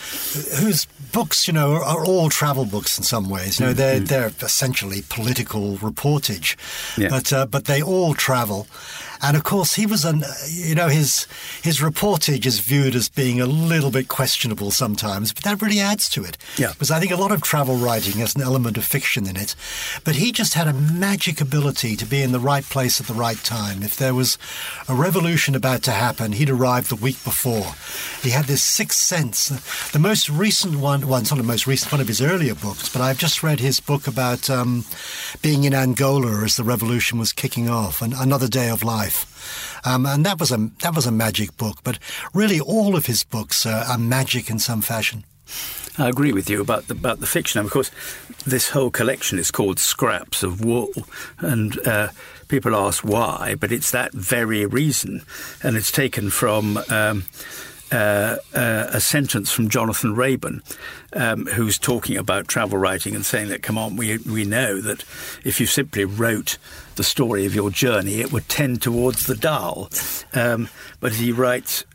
whose 0.59 0.85
books, 1.11 1.47
you 1.47 1.53
know, 1.53 1.73
are, 1.75 1.83
are 1.83 2.05
all 2.05 2.29
travel 2.29 2.65
books 2.65 2.97
in 2.97 3.03
some 3.03 3.29
ways. 3.29 3.59
You 3.59 3.67
know, 3.67 3.73
they're 3.73 3.99
they're 3.99 4.31
essentially 4.41 5.03
political 5.09 5.77
reportage, 5.77 6.55
Yeah. 6.97 7.09
but 7.09 7.31
uh, 7.33 7.45
but 7.45 7.65
they 7.65 7.81
all 7.81 8.13
travel. 8.13 8.67
And 9.19 9.35
of 9.35 9.43
course, 9.43 9.73
he 9.73 9.87
was 9.87 10.05
an, 10.05 10.23
you 10.47 10.75
know, 10.75 10.89
his 10.89 11.25
his 11.63 11.79
reportage 11.79 12.45
is 12.45 12.59
viewed 12.59 12.93
as 12.93 13.09
being 13.09 13.41
a 13.41 13.47
little 13.47 13.89
bit 13.89 14.07
questionable 14.09 14.69
sometimes, 14.69 15.33
but 15.33 15.43
that 15.43 15.59
really 15.59 15.79
adds 15.79 16.07
to 16.09 16.23
it. 16.23 16.37
Yeah. 16.55 16.73
Because 16.73 16.91
I 16.91 16.99
think 16.99 17.11
a 17.11 17.15
lot 17.15 17.31
of 17.31 17.41
travel 17.41 17.77
writing 17.77 18.19
has 18.19 18.35
an 18.35 18.43
element 18.43 18.77
of 18.77 18.85
fiction 18.85 19.25
in 19.27 19.35
it, 19.35 19.55
but 20.03 20.15
he 20.17 20.31
just 20.31 20.53
had 20.53 20.67
a 20.67 20.73
magic 20.73 21.41
ability 21.41 21.95
to 21.95 22.05
be 22.05 22.21
in 22.21 22.31
the 22.31 22.39
right 22.39 22.63
place 22.63 23.01
at 23.01 23.07
the 23.07 23.15
right 23.15 23.43
time. 23.43 23.81
If 23.81 23.97
there 23.97 24.13
was 24.13 24.37
a 24.87 24.93
revolution 24.93 25.55
about 25.55 25.81
to 25.83 25.91
happen, 25.91 26.33
he'd 26.33 26.51
arrived 26.51 26.89
the 26.89 26.95
week 26.95 27.23
before. 27.23 27.73
He 28.21 28.29
had 28.29 28.45
this 28.47 28.63
sixth 28.63 28.99
sense. 28.99 29.49
The 29.91 29.99
most 29.99 30.29
recent 30.29 30.77
one, 30.77 31.07
well, 31.07 31.19
it's 31.19 31.31
not 31.31 31.37
the 31.37 31.43
most 31.43 31.67
recent 31.67 31.91
one 31.91 32.01
of 32.01 32.07
his 32.07 32.21
earlier 32.21 32.55
books, 32.55 32.89
but 32.89 33.01
I've 33.01 33.19
just 33.19 33.43
read 33.43 33.59
his 33.59 33.79
book 33.79 34.07
about 34.07 34.49
um, 34.49 34.85
being 35.41 35.63
in 35.63 35.73
Angola 35.73 36.43
as 36.43 36.55
the 36.55 36.63
revolution 36.63 37.19
was 37.19 37.33
kicking 37.33 37.69
off, 37.69 38.01
and 38.01 38.13
Another 38.13 38.47
Day 38.47 38.69
of 38.69 38.83
Life. 38.83 39.81
Um, 39.85 40.05
and 40.05 40.25
that 40.25 40.39
was 40.39 40.51
a 40.51 40.69
that 40.81 40.95
was 40.95 41.05
a 41.05 41.11
magic 41.11 41.55
book, 41.57 41.77
but 41.83 41.99
really 42.33 42.59
all 42.59 42.95
of 42.95 43.05
his 43.05 43.23
books 43.23 43.65
are, 43.65 43.83
are 43.85 43.97
magic 43.97 44.49
in 44.49 44.59
some 44.59 44.81
fashion. 44.81 45.23
I 45.97 46.09
agree 46.09 46.31
with 46.31 46.49
you 46.49 46.61
about 46.61 46.87
the, 46.87 46.93
about 46.93 47.19
the 47.19 47.25
fiction. 47.25 47.59
Of 47.59 47.71
course, 47.71 47.89
this 48.45 48.69
whole 48.69 48.91
collection 48.91 49.39
is 49.39 49.49
called 49.49 49.79
Scraps 49.79 50.43
of 50.43 50.63
Wool, 50.63 50.91
and 51.39 51.79
uh, 51.87 52.09
people 52.47 52.75
ask 52.75 53.03
why, 53.03 53.55
but 53.55 53.71
it's 53.71 53.91
that 53.91 54.13
very 54.13 54.65
reason, 54.65 55.23
and 55.63 55.75
it's 55.75 55.91
taken 55.91 56.29
from. 56.29 56.77
Um, 56.89 57.25
uh, 57.91 58.37
uh, 58.53 58.87
a 58.89 58.99
sentence 58.99 59.51
from 59.51 59.69
Jonathan 59.69 60.15
Raban, 60.15 60.61
um, 61.13 61.45
who's 61.45 61.77
talking 61.77 62.17
about 62.17 62.47
travel 62.47 62.77
writing 62.77 63.15
and 63.15 63.25
saying 63.25 63.49
that, 63.49 63.63
come 63.63 63.77
on, 63.77 63.95
we, 63.95 64.17
we 64.19 64.43
know 64.43 64.81
that 64.81 65.03
if 65.43 65.59
you 65.59 65.65
simply 65.65 66.05
wrote 66.05 66.57
the 66.95 67.03
story 67.03 67.45
of 67.45 67.55
your 67.55 67.69
journey, 67.69 68.19
it 68.19 68.31
would 68.31 68.49
tend 68.49 68.81
towards 68.81 69.27
the 69.27 69.35
dull. 69.35 69.89
Um, 70.33 70.69
but 70.99 71.13
he 71.13 71.31
writes, 71.31 71.85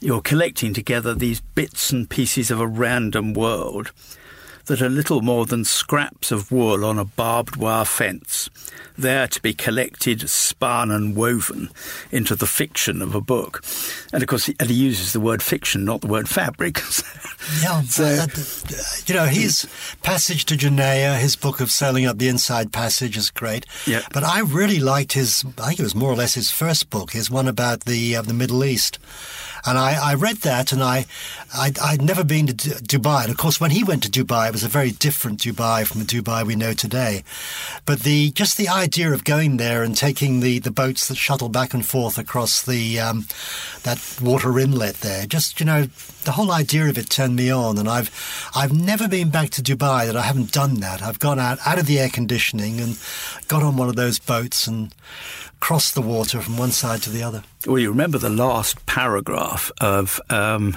you're 0.00 0.20
collecting 0.20 0.72
together 0.72 1.14
these 1.14 1.40
bits 1.40 1.92
and 1.92 2.08
pieces 2.08 2.50
of 2.50 2.60
a 2.60 2.66
random 2.66 3.32
world 3.32 3.92
that 4.68 4.80
are 4.80 4.88
little 4.88 5.20
more 5.20 5.44
than 5.44 5.64
scraps 5.64 6.30
of 6.30 6.50
wool 6.52 6.84
on 6.84 6.98
a 6.98 7.04
barbed 7.04 7.56
wire 7.56 7.84
fence, 7.84 8.48
there 8.96 9.26
to 9.26 9.40
be 9.42 9.52
collected, 9.54 10.28
spun, 10.28 10.90
and 10.90 11.14
woven 11.16 11.68
into 12.10 12.34
the 12.34 12.46
fiction 12.46 13.00
of 13.02 13.14
a 13.14 13.20
book. 13.20 13.62
And 14.12 14.22
of 14.22 14.28
course, 14.28 14.46
he, 14.46 14.56
and 14.60 14.68
he 14.70 14.76
uses 14.76 15.12
the 15.12 15.20
word 15.20 15.42
fiction, 15.42 15.84
not 15.84 16.00
the 16.02 16.06
word 16.08 16.28
fabric. 16.28 16.80
Yeah, 17.62 17.82
So- 17.82 18.26
you 19.06 19.14
know, 19.14 19.26
his 19.26 19.66
Passage 20.02 20.44
to 20.46 20.56
Juneau, 20.56 21.14
his 21.14 21.36
book 21.36 21.60
of 21.60 21.70
Sailing 21.70 22.04
Up 22.04 22.18
the 22.18 22.28
Inside 22.28 22.72
Passage 22.72 23.16
is 23.16 23.30
great. 23.30 23.64
Yeah. 23.86 24.02
But 24.12 24.24
I 24.24 24.40
really 24.40 24.80
liked 24.80 25.12
his, 25.12 25.44
I 25.56 25.68
think 25.68 25.78
it 25.80 25.84
was 25.84 25.94
more 25.94 26.10
or 26.10 26.16
less 26.16 26.34
his 26.34 26.50
first 26.50 26.90
book, 26.90 27.12
his 27.12 27.30
one 27.30 27.46
about 27.48 27.84
the 27.84 28.16
uh, 28.16 28.22
the 28.22 28.34
Middle 28.34 28.64
East. 28.64 28.98
And 29.68 29.78
I, 29.78 30.12
I 30.12 30.14
read 30.14 30.38
that, 30.38 30.72
and 30.72 30.82
I, 30.82 31.04
I'd, 31.54 31.78
I'd 31.78 32.00
never 32.00 32.24
been 32.24 32.46
to 32.46 32.54
D- 32.54 32.70
Dubai. 32.70 33.24
And 33.24 33.30
of 33.30 33.36
course, 33.36 33.60
when 33.60 33.70
he 33.70 33.84
went 33.84 34.02
to 34.04 34.10
Dubai, 34.10 34.48
it 34.48 34.52
was 34.52 34.64
a 34.64 34.68
very 34.68 34.92
different 34.92 35.40
Dubai 35.40 35.86
from 35.86 36.00
the 36.00 36.06
Dubai 36.06 36.46
we 36.46 36.56
know 36.56 36.72
today. 36.72 37.22
But 37.84 38.00
the 38.00 38.30
just 38.30 38.56
the 38.56 38.68
idea 38.68 39.12
of 39.12 39.24
going 39.24 39.58
there 39.58 39.82
and 39.82 39.94
taking 39.94 40.40
the, 40.40 40.58
the 40.58 40.70
boats 40.70 41.08
that 41.08 41.16
shuttle 41.16 41.50
back 41.50 41.74
and 41.74 41.84
forth 41.84 42.16
across 42.16 42.62
the 42.64 42.98
um, 42.98 43.26
that 43.82 44.18
water 44.22 44.58
inlet 44.58 44.96
there, 45.00 45.26
just 45.26 45.60
you 45.60 45.66
know, 45.66 45.84
the 46.24 46.32
whole 46.32 46.50
idea 46.50 46.88
of 46.88 46.96
it 46.96 47.10
turned 47.10 47.36
me 47.36 47.50
on. 47.50 47.76
And 47.76 47.88
I've 47.90 48.10
I've 48.54 48.72
never 48.72 49.06
been 49.06 49.28
back 49.28 49.50
to 49.50 49.62
Dubai 49.62 50.06
that 50.06 50.16
I 50.16 50.22
haven't 50.22 50.50
done 50.50 50.80
that. 50.80 51.02
I've 51.02 51.18
gone 51.18 51.38
out 51.38 51.58
out 51.66 51.78
of 51.78 51.84
the 51.84 51.98
air 51.98 52.08
conditioning 52.08 52.80
and 52.80 52.98
got 53.48 53.62
on 53.62 53.76
one 53.76 53.90
of 53.90 53.96
those 53.96 54.18
boats 54.18 54.66
and 54.66 54.94
crossed 55.60 55.94
the 55.94 56.02
water 56.02 56.40
from 56.40 56.56
one 56.56 56.70
side 56.70 57.02
to 57.02 57.10
the 57.10 57.22
other. 57.22 57.42
Well, 57.66 57.78
you 57.78 57.90
remember 57.90 58.18
the 58.18 58.30
last 58.30 58.84
paragraph 58.86 59.70
of 59.80 60.20
um, 60.30 60.76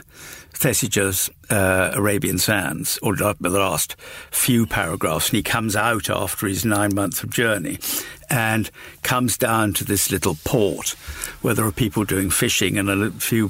Thesiger's 0.53 1.29
uh, 1.51 1.91
Arabian 1.93 2.37
Sands, 2.37 2.97
or 3.01 3.15
the 3.15 3.35
last 3.41 3.95
few 4.31 4.65
paragraphs, 4.65 5.29
and 5.29 5.37
he 5.37 5.43
comes 5.43 5.75
out 5.75 6.09
after 6.09 6.47
his 6.47 6.65
nine 6.65 6.95
months 6.95 7.23
of 7.23 7.29
journey 7.29 7.77
and 8.31 8.71
comes 9.01 9.37
down 9.37 9.73
to 9.73 9.83
this 9.83 10.09
little 10.09 10.37
port 10.45 10.91
where 11.41 11.53
there 11.53 11.65
are 11.65 11.71
people 11.71 12.05
doing 12.05 12.29
fishing 12.29 12.77
and 12.77 12.89
a 12.89 13.11
few 13.11 13.49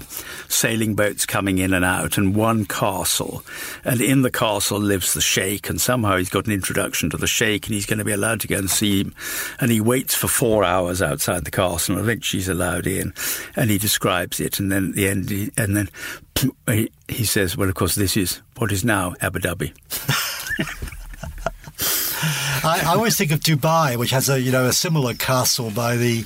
sailing 0.49 0.95
boats 0.95 1.25
coming 1.25 1.59
in 1.59 1.73
and 1.73 1.85
out, 1.85 2.17
and 2.17 2.35
one 2.35 2.65
castle. 2.65 3.43
And 3.83 4.01
in 4.01 4.23
the 4.23 4.31
castle 4.31 4.79
lives 4.79 5.13
the 5.13 5.21
sheikh, 5.21 5.69
and 5.69 5.79
somehow 5.79 6.17
he's 6.17 6.29
got 6.29 6.47
an 6.47 6.53
introduction 6.53 7.11
to 7.11 7.17
the 7.17 7.27
sheikh, 7.27 7.67
and 7.67 7.75
he's 7.75 7.85
going 7.85 7.99
to 7.99 8.05
be 8.05 8.11
allowed 8.11 8.41
to 8.41 8.47
go 8.47 8.57
and 8.57 8.69
see 8.69 9.01
him. 9.01 9.13
And 9.59 9.69
he 9.69 9.81
waits 9.81 10.15
for 10.15 10.27
four 10.27 10.63
hours 10.63 11.01
outside 11.01 11.45
the 11.45 11.51
castle, 11.51 11.95
and 11.95 12.03
eventually 12.03 12.39
he's 12.39 12.49
allowed 12.49 12.87
in, 12.87 13.13
and 13.55 13.69
he 13.69 13.77
describes 13.77 14.39
it, 14.39 14.59
and 14.59 14.71
then 14.71 14.89
at 14.89 14.95
the 14.95 15.07
end, 15.07 15.29
he, 15.29 15.51
and 15.57 15.77
then 15.77 15.89
he, 17.11 17.25
says, 17.25 17.57
"Well, 17.57 17.69
of 17.69 17.75
course, 17.75 17.95
this 17.95 18.17
is 18.17 18.41
what 18.57 18.71
is 18.71 18.83
now 18.83 19.15
Abu 19.21 19.39
Dhabi." 19.39 19.73
I, 22.63 22.81
I 22.85 22.93
always 22.93 23.17
think 23.17 23.31
of 23.31 23.39
Dubai, 23.39 23.97
which 23.97 24.11
has 24.11 24.29
a 24.29 24.39
you 24.39 24.51
know 24.51 24.65
a 24.65 24.73
similar 24.73 25.13
castle 25.13 25.71
by 25.71 25.97
the 25.97 26.25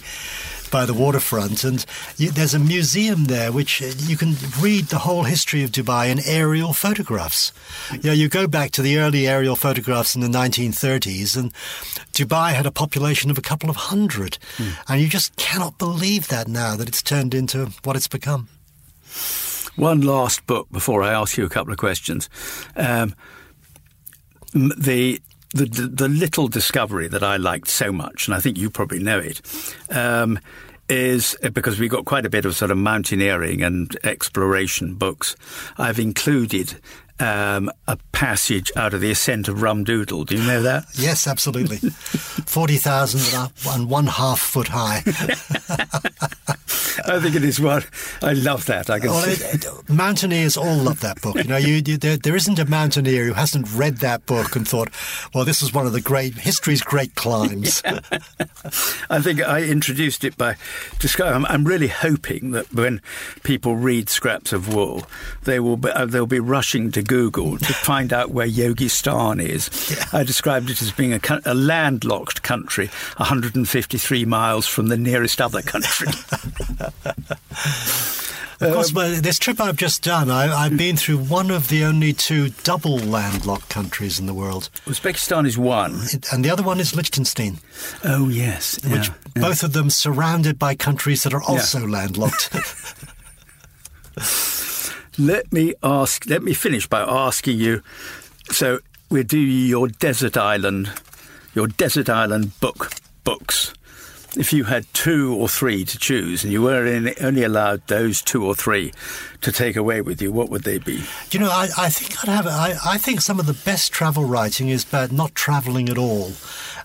by 0.71 0.85
the 0.85 0.93
waterfront, 0.93 1.63
and 1.63 1.85
you, 2.17 2.31
there's 2.31 2.53
a 2.53 2.59
museum 2.59 3.25
there 3.25 3.51
which 3.51 3.81
uh, 3.81 3.85
you 3.97 4.17
can 4.17 4.35
read 4.59 4.85
the 4.85 4.97
whole 4.99 5.23
history 5.23 5.63
of 5.63 5.71
Dubai 5.71 6.09
in 6.09 6.19
aerial 6.25 6.73
photographs. 6.73 7.53
You 7.91 8.09
know, 8.09 8.11
you 8.11 8.27
go 8.27 8.47
back 8.47 8.71
to 8.71 8.81
the 8.81 8.97
early 8.97 9.27
aerial 9.27 9.55
photographs 9.55 10.15
in 10.15 10.21
the 10.21 10.27
1930s, 10.27 11.37
and 11.37 11.53
Dubai 12.11 12.53
had 12.53 12.65
a 12.65 12.71
population 12.71 13.31
of 13.31 13.37
a 13.37 13.41
couple 13.41 13.69
of 13.69 13.75
hundred, 13.75 14.37
and 14.89 15.01
you 15.01 15.07
just 15.07 15.35
cannot 15.37 15.77
believe 15.77 16.27
that 16.27 16.47
now 16.47 16.75
that 16.75 16.89
it's 16.89 17.01
turned 17.01 17.33
into 17.33 17.67
what 17.83 17.95
it's 17.95 18.09
become. 18.09 18.49
One 19.75 20.01
last 20.01 20.45
book 20.47 20.67
before 20.71 21.03
I 21.03 21.13
ask 21.13 21.37
you 21.37 21.45
a 21.45 21.49
couple 21.49 21.73
of 21.73 21.79
questions. 21.79 22.29
Um, 22.75 23.13
the, 24.53 25.21
the 25.53 25.65
the 25.65 26.07
little 26.07 26.47
discovery 26.47 27.07
that 27.09 27.23
I 27.23 27.37
liked 27.37 27.67
so 27.67 27.91
much, 27.91 28.27
and 28.27 28.35
I 28.35 28.39
think 28.39 28.57
you 28.57 28.69
probably 28.69 28.99
know 28.99 29.19
it, 29.19 29.41
um, 29.89 30.39
is 30.87 31.35
uh, 31.43 31.49
because 31.49 31.79
we 31.79 31.87
got 31.89 32.05
quite 32.05 32.25
a 32.25 32.29
bit 32.29 32.45
of 32.45 32.55
sort 32.55 32.71
of 32.71 32.77
mountaineering 32.77 33.61
and 33.63 33.97
exploration 34.03 34.95
books. 34.95 35.35
I've 35.77 35.99
included 35.99 36.79
um, 37.19 37.71
a 37.87 37.97
passage 38.11 38.71
out 38.75 38.93
of 38.93 39.01
the 39.01 39.11
Ascent 39.11 39.47
of 39.47 39.57
Rumdoodle. 39.57 40.27
Do 40.27 40.37
you 40.37 40.43
know 40.43 40.61
that? 40.61 40.85
Yes, 40.95 41.27
absolutely. 41.27 41.77
40,000 41.77 43.49
and 43.67 43.89
one 43.89 44.07
half 44.07 44.39
foot 44.39 44.69
high. 44.69 45.03
I 47.07 47.19
think 47.19 47.35
it 47.35 47.43
is 47.43 47.59
one. 47.59 47.83
I 48.21 48.33
love 48.33 48.65
that. 48.65 48.89
I 48.89 48.99
can. 48.99 49.09
Well, 49.09 49.23
it, 49.27 49.41
it, 49.41 49.89
mountaineers 49.89 50.57
all 50.57 50.75
love 50.77 51.01
that 51.01 51.21
book. 51.21 51.35
You 51.35 51.43
know, 51.43 51.57
you, 51.57 51.81
you, 51.85 51.97
there, 51.97 52.17
there 52.17 52.35
isn't 52.35 52.57
a 52.57 52.65
mountaineer 52.65 53.25
who 53.25 53.33
hasn't 53.33 53.71
read 53.73 53.97
that 53.97 54.25
book 54.25 54.55
and 54.55 54.67
thought, 54.67 54.89
"Well, 55.33 55.45
this 55.45 55.61
is 55.61 55.73
one 55.73 55.85
of 55.85 55.93
the 55.93 56.01
great 56.01 56.35
history's 56.35 56.81
great 56.81 57.15
climbs." 57.15 57.81
I 59.09 59.21
think 59.21 59.41
I 59.41 59.63
introduced 59.63 60.23
it 60.23 60.37
by 60.37 60.55
describing. 60.99 61.35
I'm, 61.35 61.45
I'm 61.45 61.65
really 61.65 61.89
hoping 61.89 62.51
that 62.51 62.73
when 62.73 63.01
people 63.43 63.75
read 63.75 64.09
scraps 64.09 64.53
of 64.53 64.73
wool, 64.73 65.03
they 65.43 65.59
will 65.59 65.77
be, 65.77 65.89
uh, 65.89 66.05
they'll 66.05 66.25
be 66.25 66.39
rushing 66.39 66.91
to 66.91 67.01
Google 67.07 67.57
to 67.57 67.73
find 67.73 68.11
out 68.11 68.31
where 68.31 68.47
Yogistan 68.47 69.41
is. 69.41 69.69
I 70.13 70.23
described 70.23 70.69
it 70.69 70.81
as 70.81 70.91
being 70.91 71.13
a, 71.13 71.19
a 71.45 71.53
landlocked 71.53 72.43
country, 72.43 72.87
153 73.17 74.25
miles 74.25 74.67
from 74.67 74.87
the 74.87 74.97
nearest 74.97 75.41
other 75.41 75.61
country. 75.61 76.07
Of 78.61 78.73
course, 78.73 78.87
um, 78.89 78.93
but 78.93 79.21
this 79.21 79.37
trip 79.37 79.59
I've 79.59 79.75
just 79.75 80.01
done, 80.01 80.31
I, 80.31 80.53
I've 80.53 80.77
been 80.77 80.95
through 80.95 81.17
one 81.17 81.51
of 81.51 81.67
the 81.67 81.83
only 81.83 82.13
two 82.13 82.49
double 82.63 82.97
landlocked 82.97 83.69
countries 83.69 84.17
in 84.17 84.27
the 84.27 84.33
world, 84.33 84.69
Uzbekistan 84.85 85.45
is 85.45 85.57
one. 85.57 85.99
And 86.31 86.45
the 86.45 86.49
other 86.49 86.63
one 86.63 86.79
is 86.79 86.95
Liechtenstein, 86.95 87.57
Oh 88.05 88.29
yes, 88.29 88.79
which 88.85 89.09
yeah, 89.09 89.13
yeah. 89.35 89.41
both 89.41 89.61
of 89.61 89.73
them 89.73 89.89
surrounded 89.89 90.57
by 90.57 90.73
countries 90.73 91.23
that 91.23 91.33
are 91.33 91.43
also 91.43 91.85
landlocked. 91.85 92.49
Let 95.17 95.53
me 95.53 95.73
ask. 95.81 96.25
Let 96.25 96.43
me 96.43 96.53
finish 96.53 96.87
by 96.87 97.01
asking 97.01 97.59
you. 97.59 97.81
So 98.51 98.79
we 99.09 99.23
do 99.23 99.39
your 99.39 99.87
desert 99.87 100.35
island, 100.35 100.91
your 101.53 101.67
desert 101.67 102.09
island 102.09 102.59
book 102.59 102.91
books. 103.23 103.73
If 104.37 104.51
you 104.51 104.65
had 104.65 104.85
two 104.93 105.33
or 105.33 105.47
three 105.47 105.85
to 105.85 105.97
choose, 105.97 106.43
and 106.43 106.51
you 106.51 106.61
were 106.61 106.85
only 107.21 107.43
allowed 107.43 107.87
those 107.87 108.21
two 108.21 108.45
or 108.45 108.53
three 108.53 108.91
to 109.45 109.51
take 109.51 109.75
away 109.75 110.01
with 110.01 110.23
you, 110.23 110.31
what 110.31 110.49
would 110.49 110.63
they 110.63 110.79
be? 110.79 111.03
You 111.29 111.39
know, 111.39 111.51
I, 111.51 111.69
I 111.77 111.89
think 111.89 112.23
I'd 112.23 112.33
have. 112.33 112.47
I, 112.47 112.75
I 112.83 112.97
think 112.97 113.21
some 113.21 113.39
of 113.39 113.45
the 113.45 113.53
best 113.53 113.91
travel 113.91 114.25
writing 114.25 114.69
is 114.69 114.83
about 114.83 115.11
not 115.11 115.35
travelling 115.35 115.87
at 115.87 115.99
all. 115.99 116.31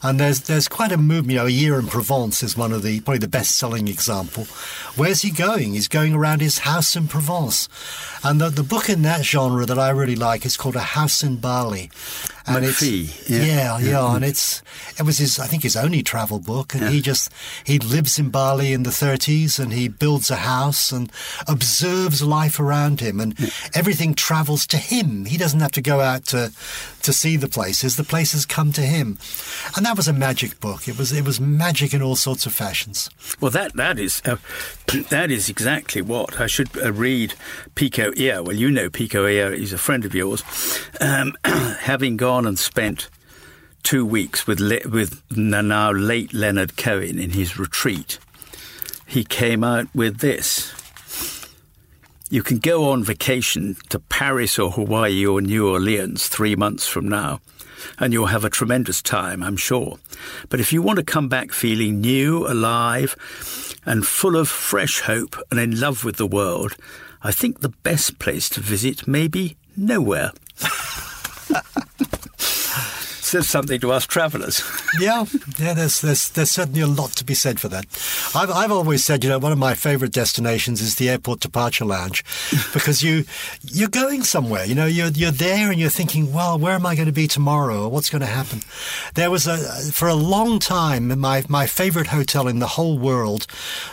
And 0.02 0.20
there's 0.20 0.42
there's 0.42 0.68
quite 0.68 0.92
a 0.92 0.98
movement. 0.98 1.30
You 1.30 1.38
know, 1.38 1.46
A 1.46 1.50
Year 1.50 1.78
in 1.78 1.86
Provence 1.86 2.42
is 2.42 2.58
one 2.58 2.72
of 2.72 2.82
the 2.82 3.00
probably 3.00 3.18
the 3.18 3.28
best 3.28 3.56
selling 3.56 3.88
example. 3.88 4.44
Where's 4.94 5.22
he 5.22 5.30
going? 5.30 5.72
He's 5.72 5.88
going 5.88 6.14
around 6.14 6.40
his 6.40 6.58
house 6.58 6.96
in 6.96 7.08
Provence. 7.08 7.68
And 8.22 8.40
the, 8.40 8.50
the 8.50 8.62
book 8.62 8.90
in 8.90 9.02
that 9.02 9.24
genre 9.24 9.64
that 9.64 9.78
I 9.78 9.90
really 9.90 10.16
like 10.16 10.44
is 10.44 10.56
called 10.56 10.76
A 10.76 10.80
House 10.80 11.22
in 11.22 11.36
Bali. 11.36 11.90
And 12.46 12.64
McPhee, 12.64 13.04
it's, 13.04 13.30
yeah. 13.30 13.42
yeah, 13.42 13.78
yeah, 13.78 14.16
and 14.16 14.24
it's 14.24 14.62
it 14.98 15.02
was 15.02 15.18
his 15.18 15.38
I 15.38 15.46
think 15.46 15.62
his 15.62 15.76
only 15.76 16.02
travel 16.02 16.38
book, 16.38 16.74
and 16.74 16.82
yeah. 16.82 16.90
he 16.90 17.00
just 17.02 17.30
he 17.64 17.78
lives 17.78 18.18
in 18.18 18.30
Bali 18.30 18.72
in 18.72 18.82
the 18.82 18.90
30s, 18.90 19.58
and 19.58 19.72
he 19.72 19.88
builds 19.88 20.30
a 20.30 20.36
house 20.36 20.90
and 20.90 21.12
observes 21.46 22.22
life 22.22 22.49
around 22.58 23.00
him, 23.00 23.20
and 23.20 23.38
yeah. 23.38 23.50
everything 23.74 24.14
travels 24.14 24.66
to 24.68 24.76
him. 24.76 25.26
He 25.26 25.36
doesn't 25.36 25.60
have 25.60 25.72
to 25.72 25.82
go 25.82 26.00
out 26.00 26.24
to 26.26 26.52
to 27.02 27.12
see 27.12 27.36
the 27.36 27.48
places; 27.48 27.96
the 27.96 28.04
places 28.04 28.46
come 28.46 28.72
to 28.72 28.82
him, 28.82 29.18
and 29.76 29.84
that 29.86 29.96
was 29.96 30.08
a 30.08 30.12
magic 30.12 30.58
book. 30.60 30.88
It 30.88 30.98
was 30.98 31.12
it 31.12 31.24
was 31.24 31.40
magic 31.40 31.94
in 31.94 32.02
all 32.02 32.16
sorts 32.16 32.46
of 32.46 32.52
fashions. 32.52 33.10
Well, 33.40 33.50
that 33.52 33.74
that 33.74 33.98
is 33.98 34.22
uh, 34.24 34.36
that 35.10 35.30
is 35.30 35.48
exactly 35.48 36.02
what 36.02 36.40
I 36.40 36.46
should 36.46 36.76
uh, 36.82 36.92
read. 36.92 37.34
Pico 37.74 38.12
Iyer. 38.18 38.42
Well, 38.42 38.56
you 38.56 38.70
know 38.70 38.90
Pico 38.90 39.26
Iyer. 39.26 39.54
He's 39.54 39.72
a 39.72 39.78
friend 39.78 40.04
of 40.04 40.14
yours. 40.14 40.42
Um, 41.00 41.34
having 41.44 42.16
gone 42.16 42.46
and 42.46 42.58
spent 42.58 43.08
two 43.82 44.04
weeks 44.04 44.46
with 44.46 44.60
Le- 44.60 44.88
with 44.88 45.22
now 45.36 45.90
late 45.90 46.32
Leonard 46.32 46.76
Cohen 46.76 47.18
in 47.18 47.30
his 47.30 47.58
retreat, 47.58 48.18
he 49.06 49.24
came 49.24 49.64
out 49.64 49.88
with 49.94 50.18
this. 50.18 50.72
You 52.32 52.44
can 52.44 52.58
go 52.58 52.90
on 52.90 53.02
vacation 53.02 53.76
to 53.88 53.98
Paris 53.98 54.56
or 54.56 54.70
Hawaii 54.70 55.26
or 55.26 55.40
New 55.40 55.68
Orleans 55.68 56.28
three 56.28 56.54
months 56.54 56.86
from 56.86 57.08
now, 57.08 57.40
and 57.98 58.12
you'll 58.12 58.26
have 58.26 58.44
a 58.44 58.50
tremendous 58.50 59.02
time, 59.02 59.42
I'm 59.42 59.56
sure. 59.56 59.98
But 60.48 60.60
if 60.60 60.72
you 60.72 60.80
want 60.80 61.00
to 61.00 61.04
come 61.04 61.28
back 61.28 61.50
feeling 61.50 62.00
new, 62.00 62.46
alive, 62.46 63.16
and 63.84 64.06
full 64.06 64.36
of 64.36 64.48
fresh 64.48 65.00
hope 65.00 65.34
and 65.50 65.58
in 65.58 65.80
love 65.80 66.04
with 66.04 66.18
the 66.18 66.26
world, 66.26 66.76
I 67.20 67.32
think 67.32 67.62
the 67.62 67.74
best 67.82 68.20
place 68.20 68.48
to 68.50 68.60
visit 68.60 69.08
may 69.08 69.26
be 69.26 69.56
nowhere. 69.76 70.30
says 73.30 73.48
something 73.48 73.80
to 73.80 73.92
us 73.92 74.06
travellers. 74.06 74.62
yeah, 75.00 75.24
yeah. 75.58 75.74
There's 75.74 76.00
there's 76.00 76.30
there's 76.30 76.50
certainly 76.50 76.80
a 76.80 76.86
lot 76.86 77.10
to 77.12 77.24
be 77.24 77.34
said 77.34 77.60
for 77.60 77.68
that. 77.68 77.86
I've 78.34 78.50
I've 78.50 78.72
always 78.72 79.04
said, 79.04 79.22
you 79.22 79.30
know, 79.30 79.38
one 79.38 79.52
of 79.52 79.58
my 79.58 79.74
favourite 79.74 80.12
destinations 80.12 80.80
is 80.80 80.96
the 80.96 81.08
airport 81.08 81.40
departure 81.40 81.84
lounge, 81.84 82.24
because 82.72 83.02
you 83.02 83.24
you're 83.62 83.88
going 83.88 84.24
somewhere. 84.24 84.64
You 84.64 84.74
know, 84.74 84.86
you're 84.86 85.08
you're 85.08 85.30
there 85.30 85.70
and 85.70 85.80
you're 85.80 85.90
thinking, 85.90 86.32
well, 86.32 86.58
where 86.58 86.74
am 86.74 86.84
I 86.84 86.96
going 86.96 87.06
to 87.06 87.12
be 87.12 87.28
tomorrow, 87.28 87.84
or 87.84 87.88
what's 87.88 88.10
going 88.10 88.20
to 88.20 88.26
happen? 88.26 88.60
There 89.14 89.30
was 89.30 89.46
a 89.46 89.58
for 89.92 90.08
a 90.08 90.14
long 90.14 90.58
time 90.58 91.18
my 91.20 91.44
my 91.48 91.66
favourite 91.66 92.08
hotel 92.08 92.48
in 92.48 92.58
the 92.58 92.66
whole 92.66 92.98
world 92.98 93.46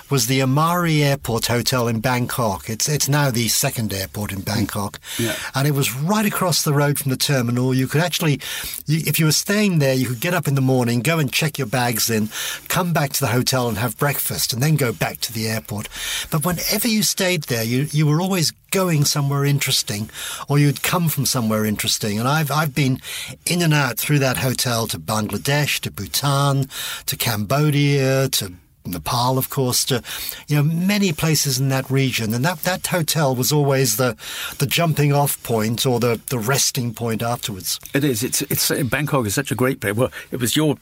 was 0.10 0.26
the 0.26 0.41
Amari 0.41 1.04
Airport 1.04 1.45
Hotel 1.45 1.88
in 1.88 2.00
Bangkok. 2.00 2.69
It's 2.69 2.89
it's 2.89 3.08
now 3.08 3.30
the 3.30 3.47
second 3.50 3.93
airport 3.93 4.32
in 4.32 4.41
Bangkok, 4.41 5.00
yeah. 5.19 5.36
and 5.54 5.67
it 5.67 5.71
was 5.71 5.93
right 5.93 6.26
across 6.26 6.63
the 6.63 6.73
road 6.73 6.97
from 6.97 7.12
the 7.12 7.17
terminal. 7.17 7.73
You 7.73 7.88
could 7.88 8.02
actually, 8.02 8.41
if 8.88 9.19
you 9.19 9.26
were 9.27 9.31
staying 9.31 9.79
there, 9.79 9.93
you 9.93 10.07
could 10.07 10.19
get 10.19 10.33
up 10.33 10.47
in 10.47 10.55
the 10.55 10.61
morning, 10.61 11.01
go 11.01 11.19
and 11.19 11.31
check 11.31 11.57
your 11.57 11.67
bags 11.67 12.09
in, 12.09 12.29
come 12.67 12.93
back 12.93 13.11
to 13.13 13.19
the 13.19 13.27
hotel 13.27 13.67
and 13.67 13.77
have 13.77 13.97
breakfast, 13.97 14.53
and 14.53 14.63
then 14.63 14.75
go 14.75 14.91
back 14.91 15.19
to 15.19 15.33
the 15.33 15.47
airport. 15.47 15.89
But 16.31 16.45
whenever 16.45 16.87
you 16.87 17.03
stayed 17.03 17.43
there, 17.43 17.63
you, 17.63 17.87
you 17.91 18.07
were 18.07 18.21
always 18.21 18.51
going 18.71 19.05
somewhere 19.05 19.45
interesting, 19.45 20.09
or 20.47 20.57
you'd 20.59 20.81
come 20.81 21.09
from 21.09 21.25
somewhere 21.25 21.65
interesting. 21.65 22.19
And 22.19 22.27
I've, 22.27 22.51
I've 22.51 22.73
been 22.73 22.99
in 23.45 23.61
and 23.61 23.73
out 23.73 23.97
through 23.97 24.19
that 24.19 24.37
hotel 24.37 24.87
to 24.87 24.97
Bangladesh, 24.97 25.79
to 25.81 25.91
Bhutan, 25.91 26.67
to 27.05 27.17
Cambodia, 27.17 28.29
to 28.29 28.53
Nepal, 28.88 29.38
of 29.38 29.50
course, 29.50 29.86
to 29.86 30.02
you 30.47 30.58
know 30.58 30.63
many 30.63 31.13
places 31.13 31.60
in 31.60 31.69
that 31.69 31.89
region, 31.89 32.34
and 32.34 32.43
that, 32.45 32.60
that 32.63 32.88
hotel 32.88 33.36
was 33.36 33.52
always 33.52 33.97
the 33.97 34.15
the 34.60 34.67
jumping 34.67 35.13
off 35.13 35.41
point 35.43 35.86
or 35.86 36.00
the, 36.00 36.19
the 36.30 36.39
resting 36.39 36.93
point 36.93 37.21
afterwards. 37.21 37.80
It 37.93 38.04
is. 38.04 38.23
It's 38.23 38.41
it's 38.43 38.71
Bangkok 38.89 39.26
is 39.26 39.34
such 39.34 39.52
a 39.52 39.56
great 39.56 39.80
place. 39.80 39.95
Well, 39.95 40.12
it 40.32 40.39
was 40.39 40.56
your 40.56 40.78